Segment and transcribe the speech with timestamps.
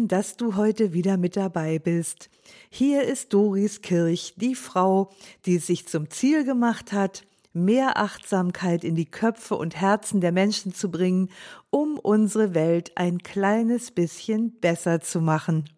[0.00, 2.30] Schön, dass du heute wieder mit dabei bist.
[2.70, 5.10] Hier ist Doris Kirch, die Frau,
[5.44, 10.32] die es sich zum Ziel gemacht hat, mehr Achtsamkeit in die Köpfe und Herzen der
[10.32, 11.28] Menschen zu bringen,
[11.68, 15.68] um unsere Welt ein kleines bisschen besser zu machen.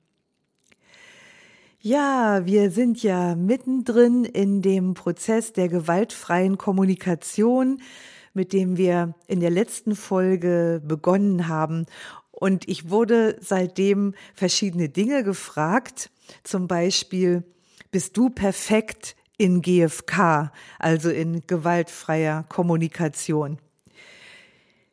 [1.80, 7.80] Ja, wir sind ja mittendrin in dem Prozess der gewaltfreien Kommunikation,
[8.34, 11.86] mit dem wir in der letzten Folge begonnen haben.
[12.42, 16.10] Und ich wurde seitdem verschiedene Dinge gefragt,
[16.42, 17.44] zum Beispiel,
[17.92, 20.50] bist du perfekt in GFK,
[20.80, 23.58] also in gewaltfreier Kommunikation?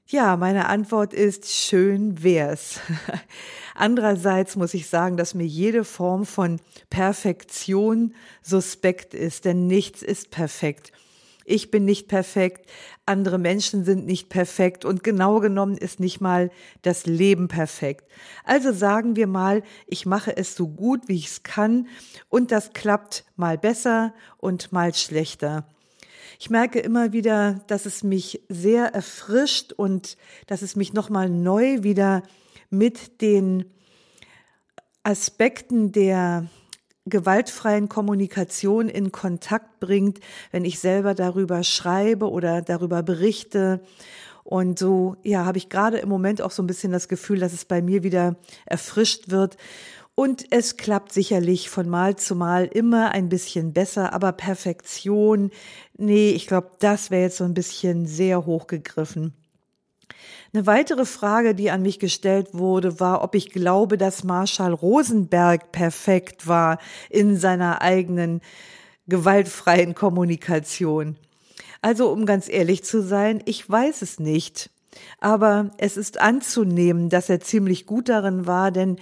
[0.05, 2.81] Ja, meine Antwort ist schön wär's.
[3.73, 10.29] Andererseits muss ich sagen, dass mir jede Form von Perfektion suspekt ist, denn nichts ist
[10.29, 10.91] perfekt
[11.49, 12.69] ich bin nicht perfekt,
[13.05, 16.51] andere Menschen sind nicht perfekt und genau genommen ist nicht mal
[16.83, 18.09] das Leben perfekt.
[18.43, 21.87] Also sagen wir mal, ich mache es so gut, wie ich es kann
[22.29, 25.67] und das klappt mal besser und mal schlechter.
[26.39, 31.83] Ich merke immer wieder, dass es mich sehr erfrischt und dass es mich nochmal neu
[31.83, 32.23] wieder
[32.69, 33.65] mit den
[35.03, 36.47] Aspekten der
[37.09, 40.19] gewaltfreien Kommunikation in Kontakt bringt,
[40.51, 43.81] wenn ich selber darüber schreibe oder darüber berichte.
[44.43, 47.53] Und so, ja, habe ich gerade im Moment auch so ein bisschen das Gefühl, dass
[47.53, 48.35] es bei mir wieder
[48.65, 49.57] erfrischt wird.
[50.15, 55.51] Und es klappt sicherlich von Mal zu Mal immer ein bisschen besser, aber Perfektion,
[55.97, 59.33] nee, ich glaube, das wäre jetzt so ein bisschen sehr hochgegriffen.
[60.53, 65.71] Eine weitere Frage, die an mich gestellt wurde, war, ob ich glaube, dass Marshall Rosenberg
[65.71, 68.41] perfekt war in seiner eigenen
[69.07, 71.15] gewaltfreien Kommunikation.
[71.81, 74.69] Also, um ganz ehrlich zu sein, ich weiß es nicht.
[75.19, 78.97] Aber es ist anzunehmen, dass er ziemlich gut darin war, denn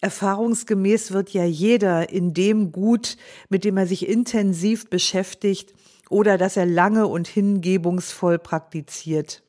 [0.00, 3.16] erfahrungsgemäß wird ja jeder in dem gut,
[3.48, 5.72] mit dem er sich intensiv beschäftigt
[6.10, 9.41] oder dass er lange und hingebungsvoll praktiziert.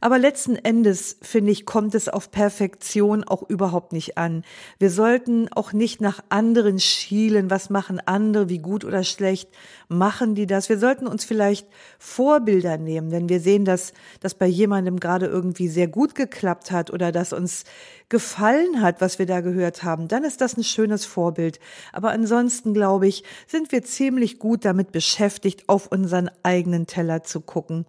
[0.00, 4.44] Aber letzten Endes, finde ich, kommt es auf Perfektion auch überhaupt nicht an.
[4.78, 7.50] Wir sollten auch nicht nach anderen schielen.
[7.50, 8.48] Was machen andere?
[8.48, 9.50] Wie gut oder schlecht
[9.88, 10.68] machen die das?
[10.68, 11.68] Wir sollten uns vielleicht
[11.98, 16.90] Vorbilder nehmen, denn wir sehen, dass das bei jemandem gerade irgendwie sehr gut geklappt hat
[16.90, 17.64] oder dass uns
[18.08, 20.08] gefallen hat, was wir da gehört haben.
[20.08, 21.60] Dann ist das ein schönes Vorbild.
[21.92, 27.40] Aber ansonsten, glaube ich, sind wir ziemlich gut damit beschäftigt, auf unseren eigenen Teller zu
[27.40, 27.84] gucken.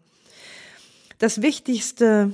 [1.22, 2.32] Das Wichtigste,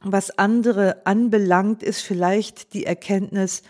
[0.00, 3.64] was andere anbelangt, ist vielleicht die Erkenntnis,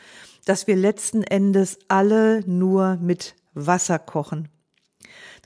[0.45, 4.51] dass wir letzten Endes alle nur mit Wasser kochen.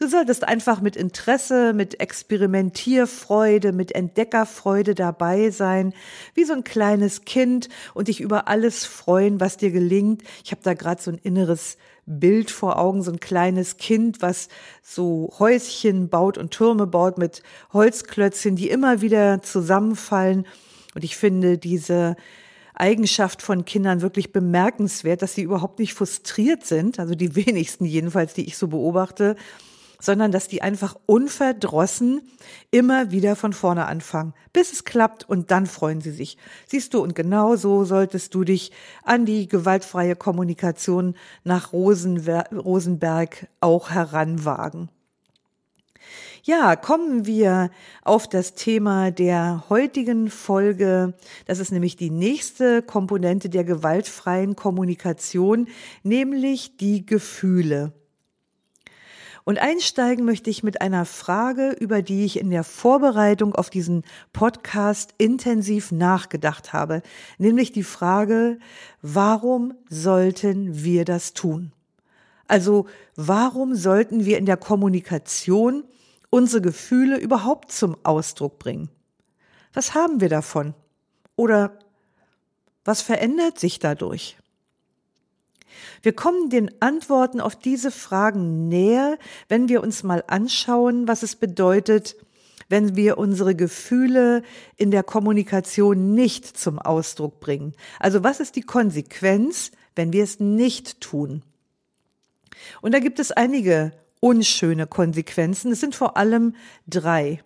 [0.01, 5.93] Du solltest einfach mit Interesse, mit Experimentierfreude, mit Entdeckerfreude dabei sein,
[6.33, 10.23] wie so ein kleines Kind und dich über alles freuen, was dir gelingt.
[10.43, 14.49] Ich habe da gerade so ein inneres Bild vor Augen, so ein kleines Kind, was
[14.83, 17.43] so Häuschen baut und Türme baut mit
[17.75, 20.47] Holzklötzchen, die immer wieder zusammenfallen.
[20.95, 22.17] Und ich finde diese
[22.73, 28.33] Eigenschaft von Kindern wirklich bemerkenswert, dass sie überhaupt nicht frustriert sind, also die wenigsten jedenfalls,
[28.33, 29.37] die ich so beobachte,
[30.01, 32.23] sondern dass die einfach unverdrossen
[32.71, 36.37] immer wieder von vorne anfangen, bis es klappt und dann freuen sie sich.
[36.67, 38.73] Siehst du, und genau so solltest du dich
[39.05, 44.89] an die gewaltfreie Kommunikation nach Rosenberg auch heranwagen.
[46.43, 47.71] Ja, kommen wir
[48.03, 51.13] auf das Thema der heutigen Folge.
[51.47, 55.69] Das ist nämlich die nächste Komponente der gewaltfreien Kommunikation,
[56.03, 57.93] nämlich die Gefühle.
[59.45, 64.05] Und einsteigen möchte ich mit einer Frage, über die ich in der Vorbereitung auf diesen
[64.33, 67.03] Podcast intensiv nachgedacht habe,
[67.39, 68.59] nämlich die Frage,
[69.03, 71.73] warum sollten wir das tun?
[72.49, 75.85] Also warum sollten wir in der Kommunikation
[76.31, 78.91] unsere Gefühle überhaupt zum Ausdruck bringen?
[79.73, 80.75] Was haben wir davon?
[81.37, 81.79] Oder
[82.85, 84.37] was verändert sich dadurch?
[86.03, 89.19] Wir kommen den Antworten auf diese Fragen näher,
[89.49, 92.17] wenn wir uns mal anschauen, was es bedeutet,
[92.69, 94.43] wenn wir unsere Gefühle
[94.77, 97.75] in der Kommunikation nicht zum Ausdruck bringen.
[97.99, 101.43] Also was ist die Konsequenz, wenn wir es nicht tun?
[102.81, 105.73] Und da gibt es einige unschöne Konsequenzen.
[105.73, 106.55] Es sind vor allem
[106.87, 107.43] drei.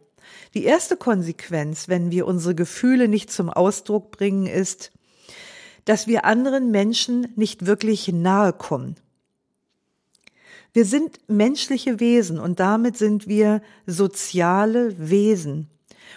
[0.54, 4.92] Die erste Konsequenz, wenn wir unsere Gefühle nicht zum Ausdruck bringen, ist,
[5.84, 8.96] dass wir anderen Menschen nicht wirklich nahe kommen.
[10.72, 15.68] Wir sind menschliche Wesen und damit sind wir soziale Wesen.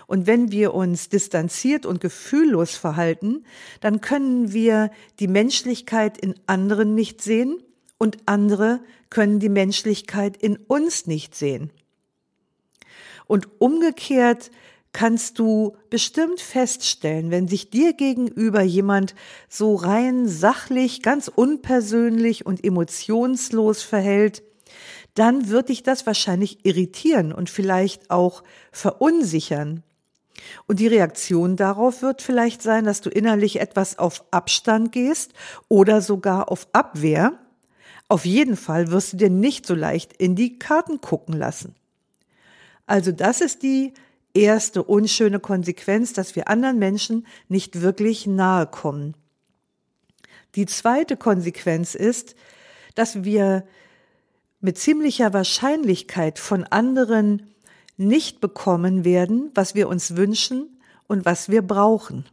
[0.07, 3.45] Und wenn wir uns distanziert und gefühllos verhalten,
[3.81, 7.61] dann können wir die Menschlichkeit in anderen nicht sehen
[7.97, 8.79] und andere
[9.09, 11.71] können die Menschlichkeit in uns nicht sehen.
[13.27, 14.49] Und umgekehrt
[14.93, 19.15] kannst du bestimmt feststellen, wenn sich dir gegenüber jemand
[19.49, 24.43] so rein sachlich, ganz unpersönlich und emotionslos verhält,
[25.13, 29.83] dann wird dich das wahrscheinlich irritieren und vielleicht auch verunsichern.
[30.67, 35.33] Und die Reaktion darauf wird vielleicht sein, dass du innerlich etwas auf Abstand gehst
[35.67, 37.33] oder sogar auf Abwehr.
[38.07, 41.75] Auf jeden Fall wirst du dir nicht so leicht in die Karten gucken lassen.
[42.85, 43.93] Also das ist die
[44.37, 49.15] erste unschöne Konsequenz, dass wir anderen Menschen nicht wirklich nahe kommen.
[50.55, 52.35] Die zweite Konsequenz ist,
[52.95, 53.65] dass wir
[54.59, 57.53] mit ziemlicher Wahrscheinlichkeit von anderen
[57.97, 62.25] nicht bekommen werden, was wir uns wünschen und was wir brauchen.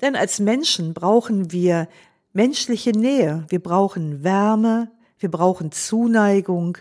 [0.00, 1.88] Denn als Menschen brauchen wir
[2.32, 6.78] menschliche Nähe, wir brauchen Wärme, wir brauchen Zuneigung,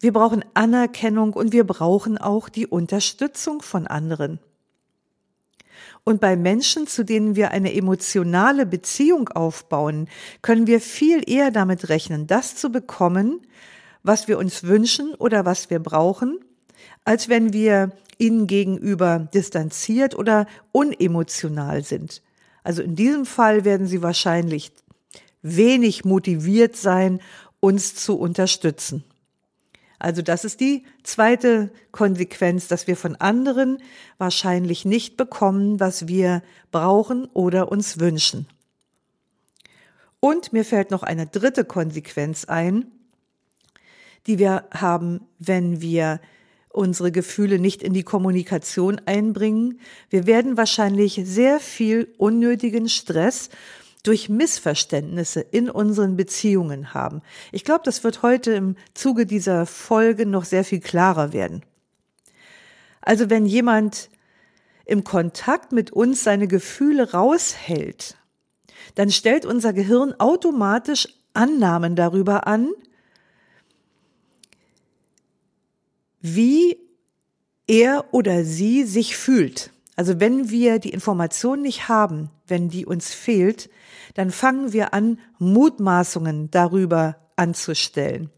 [0.00, 4.40] wir brauchen Anerkennung und wir brauchen auch die Unterstützung von anderen.
[6.04, 10.08] Und bei Menschen, zu denen wir eine emotionale Beziehung aufbauen,
[10.40, 13.40] können wir viel eher damit rechnen, das zu bekommen,
[14.02, 16.40] was wir uns wünschen oder was wir brauchen,
[17.04, 22.22] als wenn wir ihnen gegenüber distanziert oder unemotional sind.
[22.62, 24.72] Also in diesem Fall werden sie wahrscheinlich
[25.42, 27.20] wenig motiviert sein,
[27.60, 29.04] uns zu unterstützen.
[30.00, 33.78] Also das ist die zweite Konsequenz, dass wir von anderen
[34.16, 36.42] wahrscheinlich nicht bekommen, was wir
[36.72, 38.48] brauchen oder uns wünschen.
[40.18, 42.90] Und mir fällt noch eine dritte Konsequenz ein,
[44.26, 46.20] die wir haben, wenn wir
[46.70, 49.80] unsere Gefühle nicht in die Kommunikation einbringen.
[50.08, 53.50] Wir werden wahrscheinlich sehr viel unnötigen Stress
[54.02, 57.22] durch Missverständnisse in unseren Beziehungen haben.
[57.52, 61.64] Ich glaube, das wird heute im Zuge dieser Folge noch sehr viel klarer werden.
[63.00, 64.10] Also wenn jemand
[64.84, 68.16] im Kontakt mit uns seine Gefühle raushält,
[68.94, 72.70] dann stellt unser Gehirn automatisch Annahmen darüber an,
[76.20, 76.76] wie
[77.66, 79.70] er oder sie sich fühlt.
[79.96, 83.70] Also wenn wir die Information nicht haben, wenn die uns fehlt,
[84.14, 88.30] dann fangen wir an, Mutmaßungen darüber anzustellen.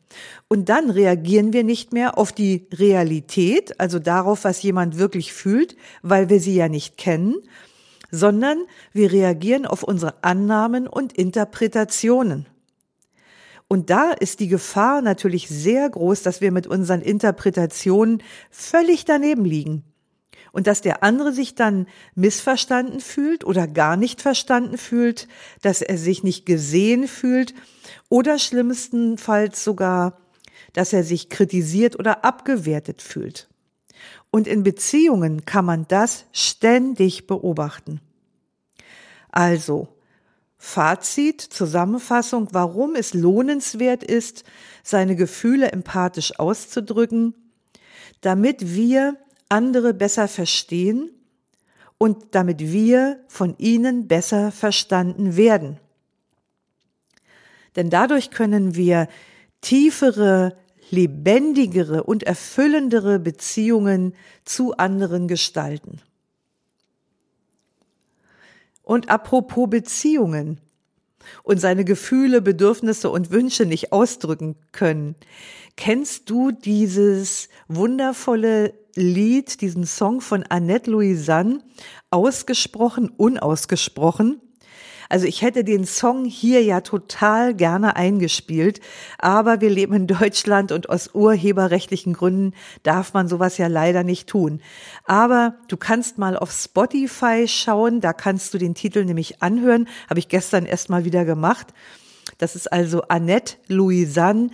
[0.48, 5.76] Und dann reagieren wir nicht mehr auf die Realität, also darauf, was jemand wirklich fühlt,
[6.02, 7.36] weil wir sie ja nicht kennen,
[8.10, 8.58] sondern
[8.92, 12.46] wir reagieren auf unsere Annahmen und Interpretationen.
[13.68, 19.46] Und da ist die Gefahr natürlich sehr groß, dass wir mit unseren Interpretationen völlig daneben
[19.46, 19.91] liegen
[20.52, 25.26] und dass der andere sich dann missverstanden fühlt oder gar nicht verstanden fühlt,
[25.62, 27.54] dass er sich nicht gesehen fühlt
[28.08, 30.18] oder schlimmstenfalls sogar,
[30.74, 33.48] dass er sich kritisiert oder abgewertet fühlt.
[34.30, 38.00] Und in Beziehungen kann man das ständig beobachten.
[39.30, 39.88] Also,
[40.56, 44.44] Fazit, Zusammenfassung, warum es lohnenswert ist,
[44.84, 47.34] seine Gefühle empathisch auszudrücken,
[48.20, 49.16] damit wir
[49.52, 51.10] andere besser verstehen
[51.98, 55.78] und damit wir von ihnen besser verstanden werden.
[57.76, 59.08] Denn dadurch können wir
[59.60, 60.56] tiefere,
[60.90, 66.00] lebendigere und erfüllendere Beziehungen zu anderen gestalten.
[68.82, 70.60] Und apropos Beziehungen
[71.42, 75.14] und seine Gefühle, Bedürfnisse und Wünsche nicht ausdrücken können.
[75.76, 81.60] Kennst du dieses wundervolle Lied, diesen Song von Annette Louisanne,
[82.10, 84.40] ausgesprochen, unausgesprochen?
[85.12, 88.80] Also ich hätte den Song hier ja total gerne eingespielt,
[89.18, 94.26] aber wir leben in Deutschland und aus urheberrechtlichen Gründen darf man sowas ja leider nicht
[94.26, 94.62] tun.
[95.04, 100.18] Aber du kannst mal auf Spotify schauen, da kannst du den Titel nämlich anhören, habe
[100.18, 101.74] ich gestern erst mal wieder gemacht.
[102.38, 104.48] Das ist also Annette Louisanne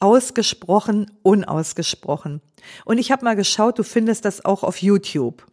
[0.00, 2.40] ausgesprochen, unausgesprochen.
[2.84, 5.46] Und ich habe mal geschaut, du findest das auch auf YouTube.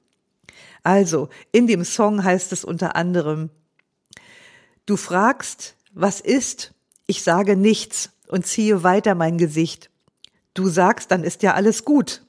[0.83, 3.50] Also, in dem Song heißt es unter anderem,
[4.85, 6.73] du fragst, was ist?
[7.07, 9.89] Ich sage nichts und ziehe weiter mein Gesicht.
[10.53, 12.23] Du sagst, dann ist ja alles gut.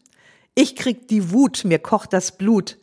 [0.55, 2.79] Ich krieg die Wut, mir kocht das Blut.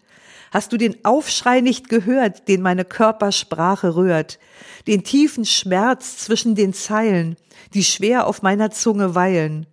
[0.51, 4.38] Hast du den Aufschrei nicht gehört, den meine Körpersprache rührt,
[4.86, 7.38] den tiefen Schmerz zwischen den Zeilen,
[7.74, 9.65] die schwer auf meiner Zunge weilen?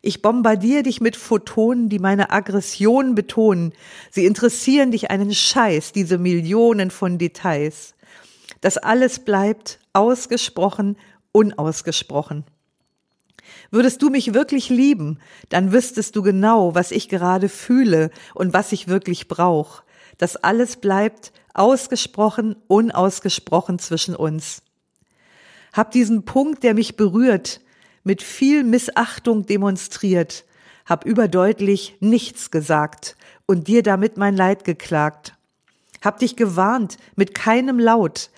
[0.00, 3.72] Ich bombardiere dich mit Photonen, die meine Aggression betonen.
[4.10, 7.94] Sie interessieren dich einen Scheiß, diese Millionen von Details.
[8.60, 10.98] Das alles bleibt ausgesprochen,
[11.32, 12.44] unausgesprochen.
[13.70, 18.72] Würdest du mich wirklich lieben, dann wüsstest du genau, was ich gerade fühle und was
[18.72, 19.82] ich wirklich brauche.
[20.18, 24.62] Das alles bleibt ausgesprochen, unausgesprochen zwischen uns.
[25.72, 27.60] Hab diesen Punkt, der mich berührt,
[28.04, 30.44] mit viel Missachtung demonstriert,
[30.86, 35.34] hab überdeutlich nichts gesagt und dir damit mein Leid geklagt.
[36.02, 38.30] Hab dich gewarnt mit keinem Laut,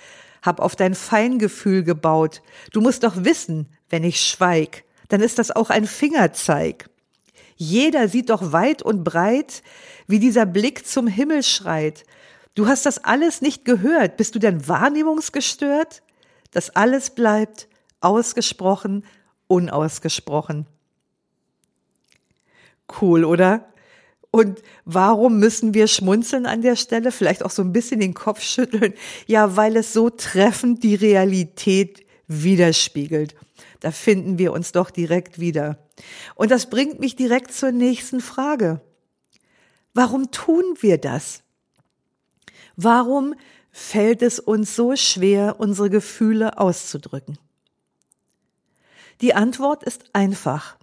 [0.43, 2.43] hab auf dein Feingefühl gebaut.
[2.73, 6.89] Du musst doch wissen, wenn ich schweig, dann ist das auch ein Fingerzeig.
[7.57, 9.63] Jeder sieht doch weit und breit,
[10.07, 12.05] wie dieser Blick zum Himmel schreit.
[12.55, 14.17] Du hast das alles nicht gehört.
[14.17, 16.03] Bist du denn wahrnehmungsgestört?
[16.53, 17.69] Das alles bleibt
[18.01, 19.05] ausgesprochen
[19.49, 20.67] unausgesprochen.
[23.01, 23.69] Cool, oder?
[24.31, 27.11] Und warum müssen wir schmunzeln an der Stelle?
[27.11, 28.93] Vielleicht auch so ein bisschen den Kopf schütteln.
[29.27, 33.35] Ja, weil es so treffend die Realität widerspiegelt.
[33.87, 35.79] Da finden wir uns doch direkt wieder.
[36.35, 38.81] Und das bringt mich direkt zur nächsten Frage.
[39.95, 41.45] Warum tun wir das?
[42.75, 43.37] Warum
[43.71, 47.39] fällt es uns so schwer, unsere Gefühle auszudrücken?
[49.21, 50.77] Die Antwort ist einfach,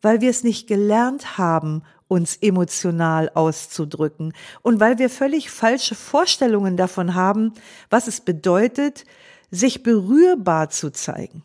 [0.00, 4.32] weil wir es nicht gelernt haben, uns emotional auszudrücken
[4.62, 7.52] und weil wir völlig falsche Vorstellungen davon haben,
[7.90, 9.04] was es bedeutet,
[9.50, 11.42] sich berührbar zu zeigen.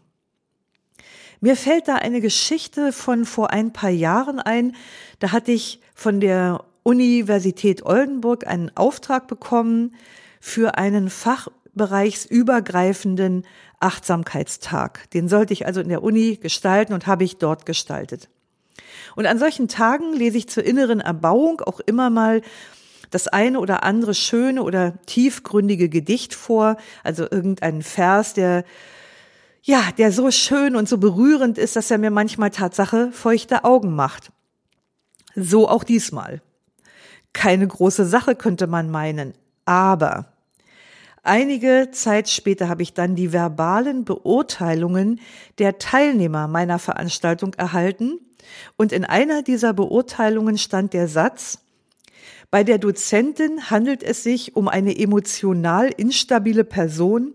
[1.42, 4.76] Mir fällt da eine Geschichte von vor ein paar Jahren ein.
[5.20, 9.96] Da hatte ich von der Universität Oldenburg einen Auftrag bekommen
[10.40, 13.46] für einen fachbereichsübergreifenden
[13.80, 15.10] Achtsamkeitstag.
[15.12, 18.30] Den sollte ich also in der Uni gestalten und habe ich dort gestaltet.
[19.16, 22.42] Und an solchen Tagen lese ich zur inneren Erbauung auch immer mal
[23.12, 28.66] das eine oder andere schöne oder tiefgründige Gedicht vor, also irgendeinen Vers, der
[29.68, 33.96] ja, der so schön und so berührend ist, dass er mir manchmal Tatsache feuchte Augen
[33.96, 34.32] macht.
[35.36, 36.44] So auch diesmal.
[37.34, 39.34] Keine große Sache könnte man meinen,
[39.66, 40.32] aber
[41.24, 45.20] Einige Zeit später habe ich dann die verbalen Beurteilungen
[45.58, 48.20] der Teilnehmer meiner Veranstaltung erhalten
[48.78, 51.58] und in einer dieser Beurteilungen stand der Satz,
[52.52, 57.34] bei der Dozentin handelt es sich um eine emotional instabile Person,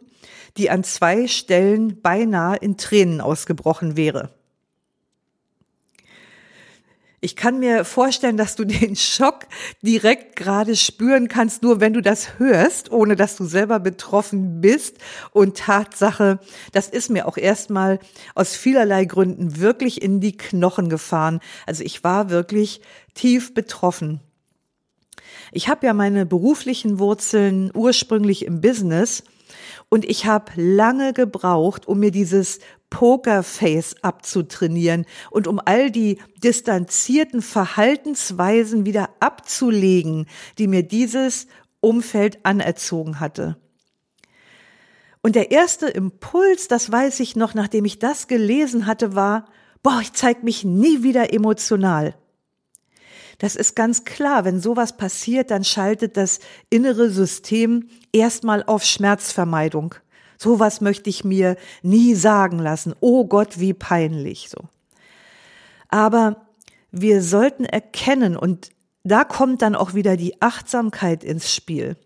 [0.56, 4.30] die an zwei Stellen beinahe in Tränen ausgebrochen wäre.
[7.22, 9.46] Ich kann mir vorstellen, dass du den Schock
[9.82, 14.96] direkt gerade spüren kannst, nur wenn du das hörst, ohne dass du selber betroffen bist.
[15.32, 16.40] Und Tatsache,
[16.72, 17.98] das ist mir auch erstmal
[18.34, 21.40] aus vielerlei Gründen wirklich in die Knochen gefahren.
[21.66, 22.80] Also ich war wirklich
[23.14, 24.20] tief betroffen.
[25.52, 29.24] Ich habe ja meine beruflichen Wurzeln ursprünglich im Business
[29.88, 37.40] und ich habe lange gebraucht, um mir dieses Pokerface abzutrainieren und um all die distanzierten
[37.40, 40.26] Verhaltensweisen wieder abzulegen,
[40.58, 41.46] die mir dieses
[41.80, 43.56] Umfeld anerzogen hatte.
[45.22, 49.46] Und der erste Impuls, das weiß ich noch, nachdem ich das gelesen hatte, war,
[49.82, 52.14] boah, ich zeig mich nie wieder emotional.
[53.40, 59.94] Das ist ganz klar, wenn sowas passiert, dann schaltet das innere System erstmal auf Schmerzvermeidung.
[60.36, 62.94] Sowas möchte ich mir nie sagen lassen.
[63.00, 64.68] Oh Gott, wie peinlich, so.
[65.88, 66.46] Aber
[66.90, 68.72] wir sollten erkennen, und
[69.04, 71.96] da kommt dann auch wieder die Achtsamkeit ins Spiel.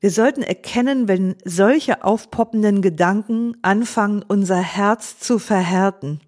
[0.00, 6.20] Wir sollten erkennen, wenn solche aufpoppenden Gedanken anfangen, unser Herz zu verhärten.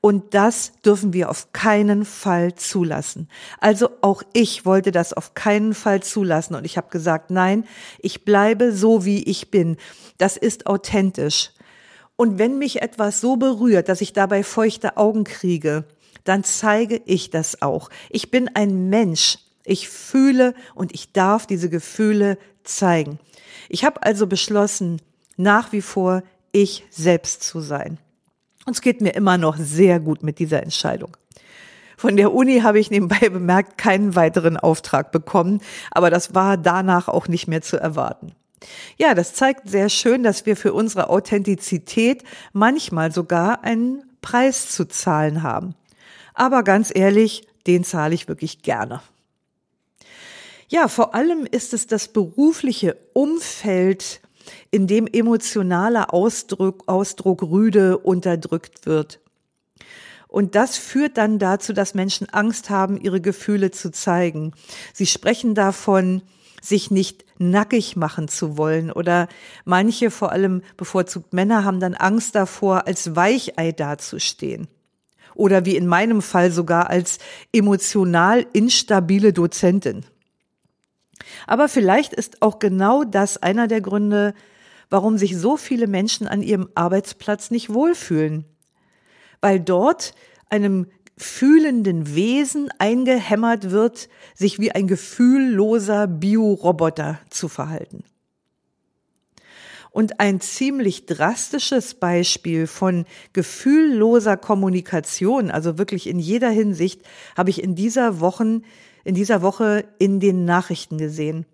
[0.00, 3.28] Und das dürfen wir auf keinen Fall zulassen.
[3.60, 6.54] Also auch ich wollte das auf keinen Fall zulassen.
[6.54, 7.64] Und ich habe gesagt, nein,
[7.98, 9.76] ich bleibe so, wie ich bin.
[10.18, 11.50] Das ist authentisch.
[12.16, 15.84] Und wenn mich etwas so berührt, dass ich dabei feuchte Augen kriege,
[16.22, 17.90] dann zeige ich das auch.
[18.10, 19.38] Ich bin ein Mensch.
[19.64, 23.18] Ich fühle und ich darf diese Gefühle zeigen.
[23.68, 25.00] Ich habe also beschlossen,
[25.36, 27.98] nach wie vor ich selbst zu sein.
[28.64, 31.16] Und es geht mir immer noch sehr gut mit dieser Entscheidung.
[31.96, 37.08] Von der Uni habe ich nebenbei bemerkt keinen weiteren Auftrag bekommen, aber das war danach
[37.08, 38.34] auch nicht mehr zu erwarten.
[38.96, 44.86] Ja, das zeigt sehr schön, dass wir für unsere Authentizität manchmal sogar einen Preis zu
[44.86, 45.74] zahlen haben.
[46.32, 49.00] Aber ganz ehrlich, den zahle ich wirklich gerne.
[50.68, 54.20] Ja, vor allem ist es das berufliche Umfeld,
[54.70, 59.20] in dem emotionaler Ausdruck, Ausdruck rüde unterdrückt wird.
[60.28, 64.52] Und das führt dann dazu, dass Menschen Angst haben, ihre Gefühle zu zeigen.
[64.92, 66.22] Sie sprechen davon,
[66.60, 69.28] sich nicht nackig machen zu wollen oder
[69.64, 74.68] manche, vor allem bevorzugt Männer, haben dann Angst davor, als Weichei dazustehen.
[75.34, 77.18] Oder wie in meinem Fall sogar als
[77.52, 80.04] emotional instabile Dozentin.
[81.46, 84.34] Aber vielleicht ist auch genau das einer der Gründe,
[84.90, 88.44] warum sich so viele Menschen an ihrem Arbeitsplatz nicht wohlfühlen.
[89.40, 90.14] Weil dort
[90.50, 98.04] einem fühlenden Wesen eingehämmert wird, sich wie ein gefühlloser Bioroboter zu verhalten.
[99.90, 107.02] Und ein ziemlich drastisches Beispiel von gefühlloser Kommunikation, also wirklich in jeder Hinsicht,
[107.36, 108.62] habe ich in dieser Woche
[109.04, 111.46] in dieser Woche in den Nachrichten gesehen.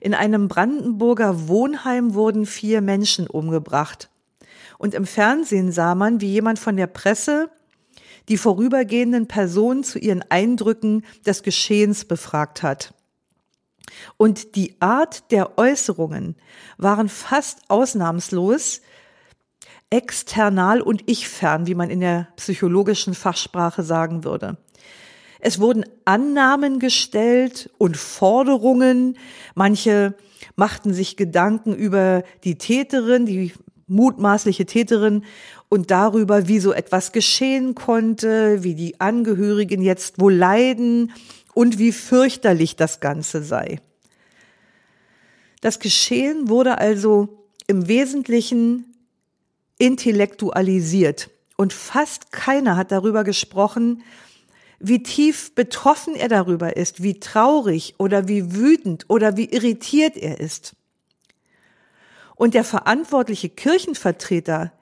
[0.00, 4.10] In einem Brandenburger Wohnheim wurden vier Menschen umgebracht.
[4.78, 7.50] Und im Fernsehen sah man, wie jemand von der Presse
[8.28, 12.94] die vorübergehenden Personen zu ihren Eindrücken des Geschehens befragt hat.
[14.16, 16.36] Und die Art der Äußerungen
[16.78, 18.80] waren fast ausnahmslos
[19.90, 24.56] external und ich-fern, wie man in der psychologischen Fachsprache sagen würde.
[25.44, 29.18] Es wurden Annahmen gestellt und Forderungen.
[29.56, 30.14] Manche
[30.54, 33.52] machten sich Gedanken über die Täterin, die
[33.88, 35.24] mutmaßliche Täterin
[35.68, 41.10] und darüber, wie so etwas geschehen konnte, wie die Angehörigen jetzt wohl leiden
[41.54, 43.80] und wie fürchterlich das Ganze sei.
[45.60, 48.94] Das Geschehen wurde also im Wesentlichen
[49.76, 54.04] intellektualisiert und fast keiner hat darüber gesprochen,
[54.82, 60.40] wie tief betroffen er darüber ist, wie traurig oder wie wütend oder wie irritiert er
[60.40, 60.74] ist.
[62.34, 64.72] Und der verantwortliche Kirchenvertreter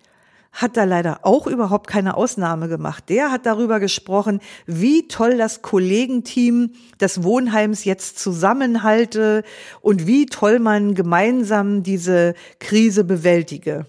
[0.52, 3.08] hat da leider auch überhaupt keine Ausnahme gemacht.
[3.08, 9.44] Der hat darüber gesprochen, wie toll das Kollegenteam des Wohnheims jetzt zusammenhalte
[9.80, 13.86] und wie toll man gemeinsam diese Krise bewältige.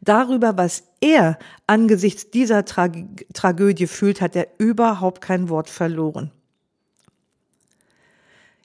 [0.00, 2.90] Darüber, was er angesichts dieser Tra
[3.32, 6.30] Tragödie fühlt, hat er überhaupt kein Wort verloren.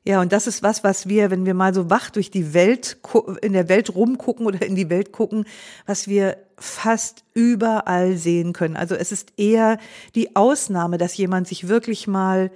[0.08, 2.98] Ja, und das ist was, was wir, wenn wir mal so wach durch die Welt,
[3.41, 5.45] in der Welt rumgucken oder in die Welt gucken,
[5.88, 8.78] was wir fast überall sehen können.
[8.78, 9.80] Also es ist eher
[10.13, 12.52] die Ausnahme, dass jemand sich wirklich mal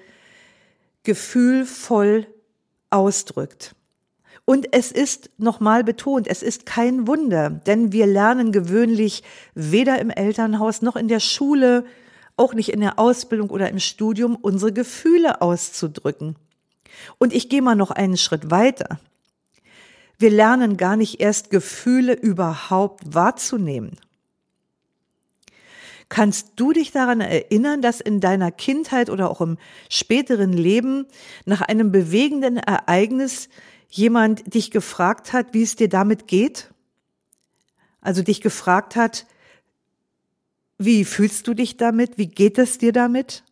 [1.03, 2.27] gefühlvoll
[2.91, 3.75] ausdrückt.
[4.49, 9.21] Und es ist nochmal betont, es ist kein Wunder, denn wir lernen gewöhnlich
[9.53, 11.85] weder im Elternhaus noch in der Schule,
[12.35, 16.35] auch nicht in der Ausbildung oder im Studium, unsere Gefühle auszudrücken.
[17.19, 18.99] Und ich gehe mal noch einen Schritt weiter.
[20.17, 23.99] Wir lernen gar nicht erst Gefühle überhaupt wahrzunehmen.
[26.09, 29.59] Kannst du dich daran erinnern, dass in deiner Kindheit oder auch im
[29.89, 31.05] späteren Leben
[31.45, 33.47] nach einem bewegenden Ereignis
[33.89, 36.71] jemand dich gefragt hat, wie es dir damit geht?
[38.01, 39.25] Also dich gefragt hat,
[40.77, 42.17] wie fühlst du dich damit?
[42.17, 43.43] Wie geht es dir damit?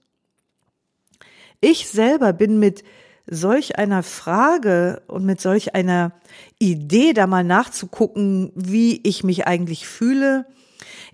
[1.60, 2.84] Ich selber bin mit
[3.26, 6.14] solch einer Frage und mit solch einer
[6.60, 10.46] Idee, da mal nachzugucken, wie ich mich eigentlich fühle,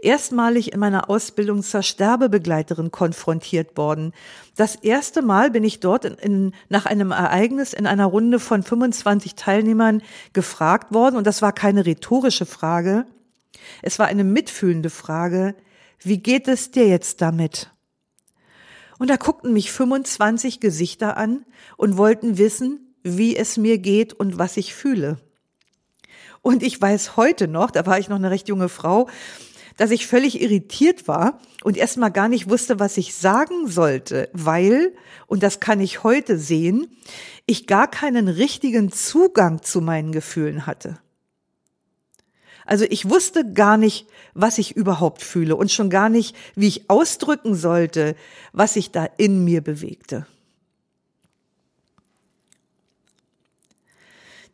[0.03, 4.13] erstmalig in meiner Ausbildung zur Sterbebegleiterin konfrontiert worden.
[4.55, 8.63] Das erste Mal bin ich dort in, in, nach einem Ereignis in einer Runde von
[8.63, 10.01] 25 Teilnehmern
[10.33, 13.05] gefragt worden und das war keine rhetorische Frage.
[13.81, 15.55] Es war eine mitfühlende Frage.
[15.99, 17.71] Wie geht es dir jetzt damit?
[18.99, 21.45] Und da guckten mich 25 Gesichter an
[21.77, 25.17] und wollten wissen, wie es mir geht und was ich fühle.
[26.41, 29.09] Und ich weiß heute noch, da war ich noch eine recht junge Frau,
[29.77, 34.93] dass ich völlig irritiert war und erstmal gar nicht wusste, was ich sagen sollte, weil,
[35.27, 36.87] und das kann ich heute sehen,
[37.45, 40.99] ich gar keinen richtigen Zugang zu meinen Gefühlen hatte.
[42.65, 46.89] Also ich wusste gar nicht, was ich überhaupt fühle und schon gar nicht, wie ich
[46.89, 48.15] ausdrücken sollte,
[48.53, 50.25] was sich da in mir bewegte.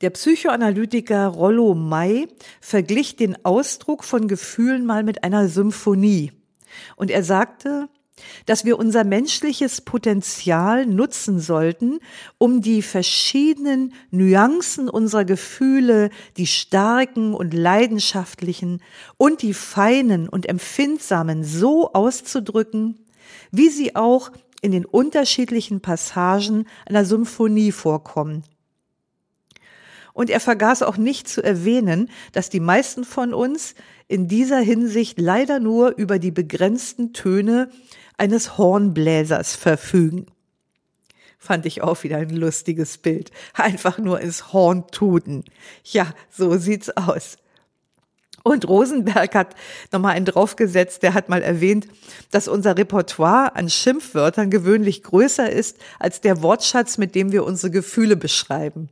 [0.02, 2.30] Der Psychoanalytiker Rollo May
[2.62, 6.32] verglich den Ausdruck von Gefühlen mal mit einer Symphonie.
[6.96, 7.90] Und er sagte,
[8.46, 12.00] dass wir unser menschliches Potenzial nutzen sollten,
[12.38, 18.82] um die verschiedenen Nuancen unserer Gefühle, die starken und leidenschaftlichen
[19.18, 23.06] und die feinen und empfindsamen so auszudrücken,
[23.52, 24.32] wie sie auch
[24.62, 28.44] in den unterschiedlichen Passagen einer Symphonie vorkommen.
[30.20, 33.74] Und er vergaß auch nicht zu erwähnen, dass die meisten von uns
[34.10, 37.70] in dieser Hinsicht leider nur über die begrenzten Töne
[38.18, 40.26] eines Hornbläsers verfügen.
[41.38, 43.32] Fand ich auch wieder ein lustiges Bild.
[43.54, 45.46] Einfach nur ins Horn tuten.
[45.86, 47.38] Ja, so sieht's aus.
[48.44, 49.56] Und Rosenberg hat
[49.94, 51.88] nochmal einen draufgesetzt, der hat mal erwähnt,
[52.32, 57.72] dass unser Repertoire an Schimpfwörtern gewöhnlich größer ist als der Wortschatz, mit dem wir unsere
[57.72, 58.90] Gefühle beschreiben.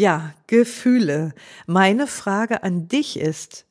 [0.00, 1.34] Ja, Gefühle.
[1.66, 3.66] Meine Frage an dich ist,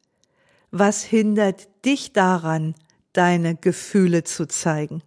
[0.70, 2.76] was hindert dich daran,
[3.14, 5.02] deine Gefühle zu zeigen?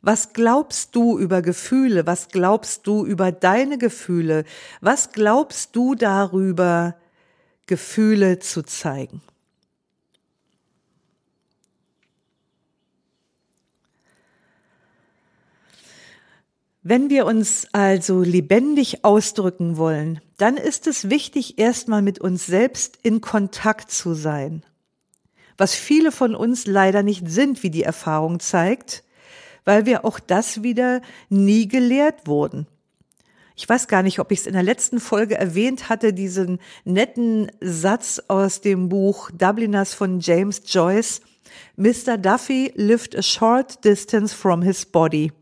[0.00, 2.08] Was glaubst du über Gefühle?
[2.08, 4.46] Was glaubst du über deine Gefühle?
[4.80, 6.96] Was glaubst du darüber,
[7.66, 9.22] Gefühle zu zeigen?
[16.82, 22.98] Wenn wir uns also lebendig ausdrücken wollen, dann ist es wichtig, erstmal mit uns selbst
[23.02, 24.64] in Kontakt zu sein
[25.62, 29.04] was viele von uns leider nicht sind, wie die Erfahrung zeigt,
[29.64, 32.66] weil wir auch das wieder nie gelehrt wurden.
[33.54, 37.52] Ich weiß gar nicht, ob ich es in der letzten Folge erwähnt hatte, diesen netten
[37.60, 41.20] Satz aus dem Buch Dubliners von James Joyce.
[41.76, 42.16] Mr.
[42.16, 45.32] Duffy lived a short distance from his body.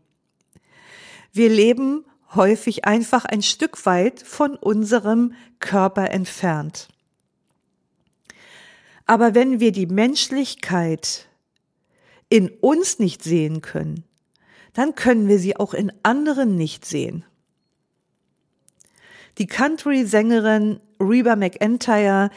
[1.33, 6.87] Wir leben häufig einfach ein Stück weit von unserem Körper entfernt.
[9.05, 11.27] Aber wenn wir die Menschlichkeit
[12.29, 14.05] in uns nicht sehen können,
[14.73, 17.25] dann können wir sie auch in anderen nicht sehen.
[19.37, 22.29] Die Country-Sängerin Reba McEntire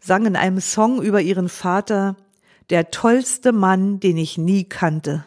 [0.00, 2.16] sang in einem Song über ihren Vater,
[2.70, 5.24] der tollste Mann, den ich nie kannte.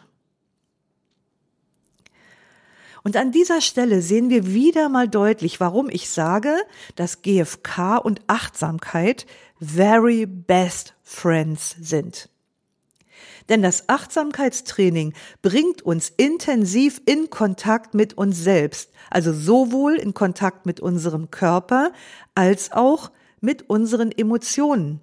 [3.06, 6.56] Und an dieser Stelle sehen wir wieder mal deutlich, warum ich sage,
[6.96, 9.26] dass GFK und Achtsamkeit
[9.60, 12.28] very best friends sind.
[13.48, 20.66] Denn das Achtsamkeitstraining bringt uns intensiv in Kontakt mit uns selbst, also sowohl in Kontakt
[20.66, 21.92] mit unserem Körper
[22.34, 25.00] als auch mit unseren Emotionen.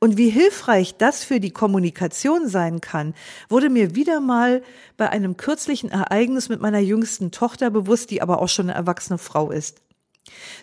[0.00, 3.14] Und wie hilfreich das für die Kommunikation sein kann,
[3.50, 4.62] wurde mir wieder mal
[4.96, 9.18] bei einem kürzlichen Ereignis mit meiner jüngsten Tochter bewusst, die aber auch schon eine erwachsene
[9.18, 9.82] Frau ist.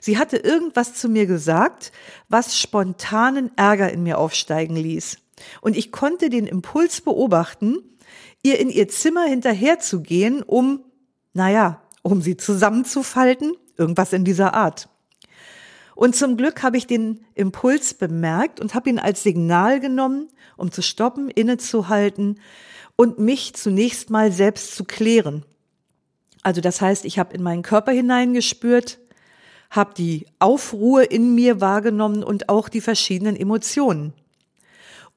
[0.02, 1.92] Sie hatte irgendwas zu mir gesagt,
[2.30, 5.20] was spontanen Ärger in mir aufsteigen ließ.
[5.62, 7.78] Und ich konnte den Impuls beobachten,
[8.42, 10.84] ihr in ihr Zimmer hinterherzugehen, um,
[11.34, 14.90] naja, um sie zusammenzufalten, irgendwas in dieser Art.
[15.98, 20.72] Und zum Glück habe ich den Impuls bemerkt und habe ihn als Signal genommen, um
[20.72, 22.40] zu stoppen, innezuhalten
[22.96, 25.44] und mich zunächst mal selbst zu klären.
[26.44, 29.00] Also das heißt, ich habe in meinen Körper hineingespürt,
[29.72, 34.14] habe die Aufruhr in mir wahrgenommen und auch die verschiedenen Emotionen.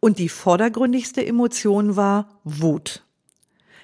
[0.01, 3.05] Und die vordergründigste Emotion war Wut.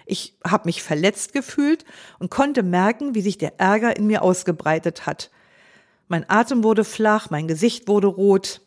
[0.06, 1.84] Ich habe mich verletzt gefühlt
[2.18, 5.30] und konnte merken, wie sich der Ärger in mir ausgebreitet hat.
[6.08, 8.60] Mein Atem wurde flach, mein Gesicht wurde rot,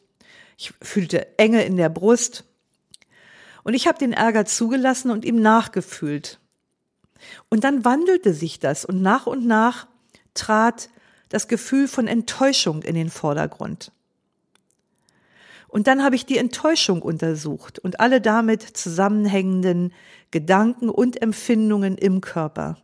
[0.57, 2.43] ich fühlte Enge in der Brust.
[3.63, 6.39] Und ich habe den Ärger zugelassen und ihm nachgefühlt.
[7.49, 9.87] Und dann wandelte sich das und nach und nach
[10.33, 10.89] trat
[11.29, 13.91] das Gefühl von Enttäuschung in den Vordergrund.
[15.67, 19.93] Und dann habe ich die Enttäuschung untersucht und alle damit zusammenhängenden
[20.31, 22.77] Gedanken und Empfindungen im Körper.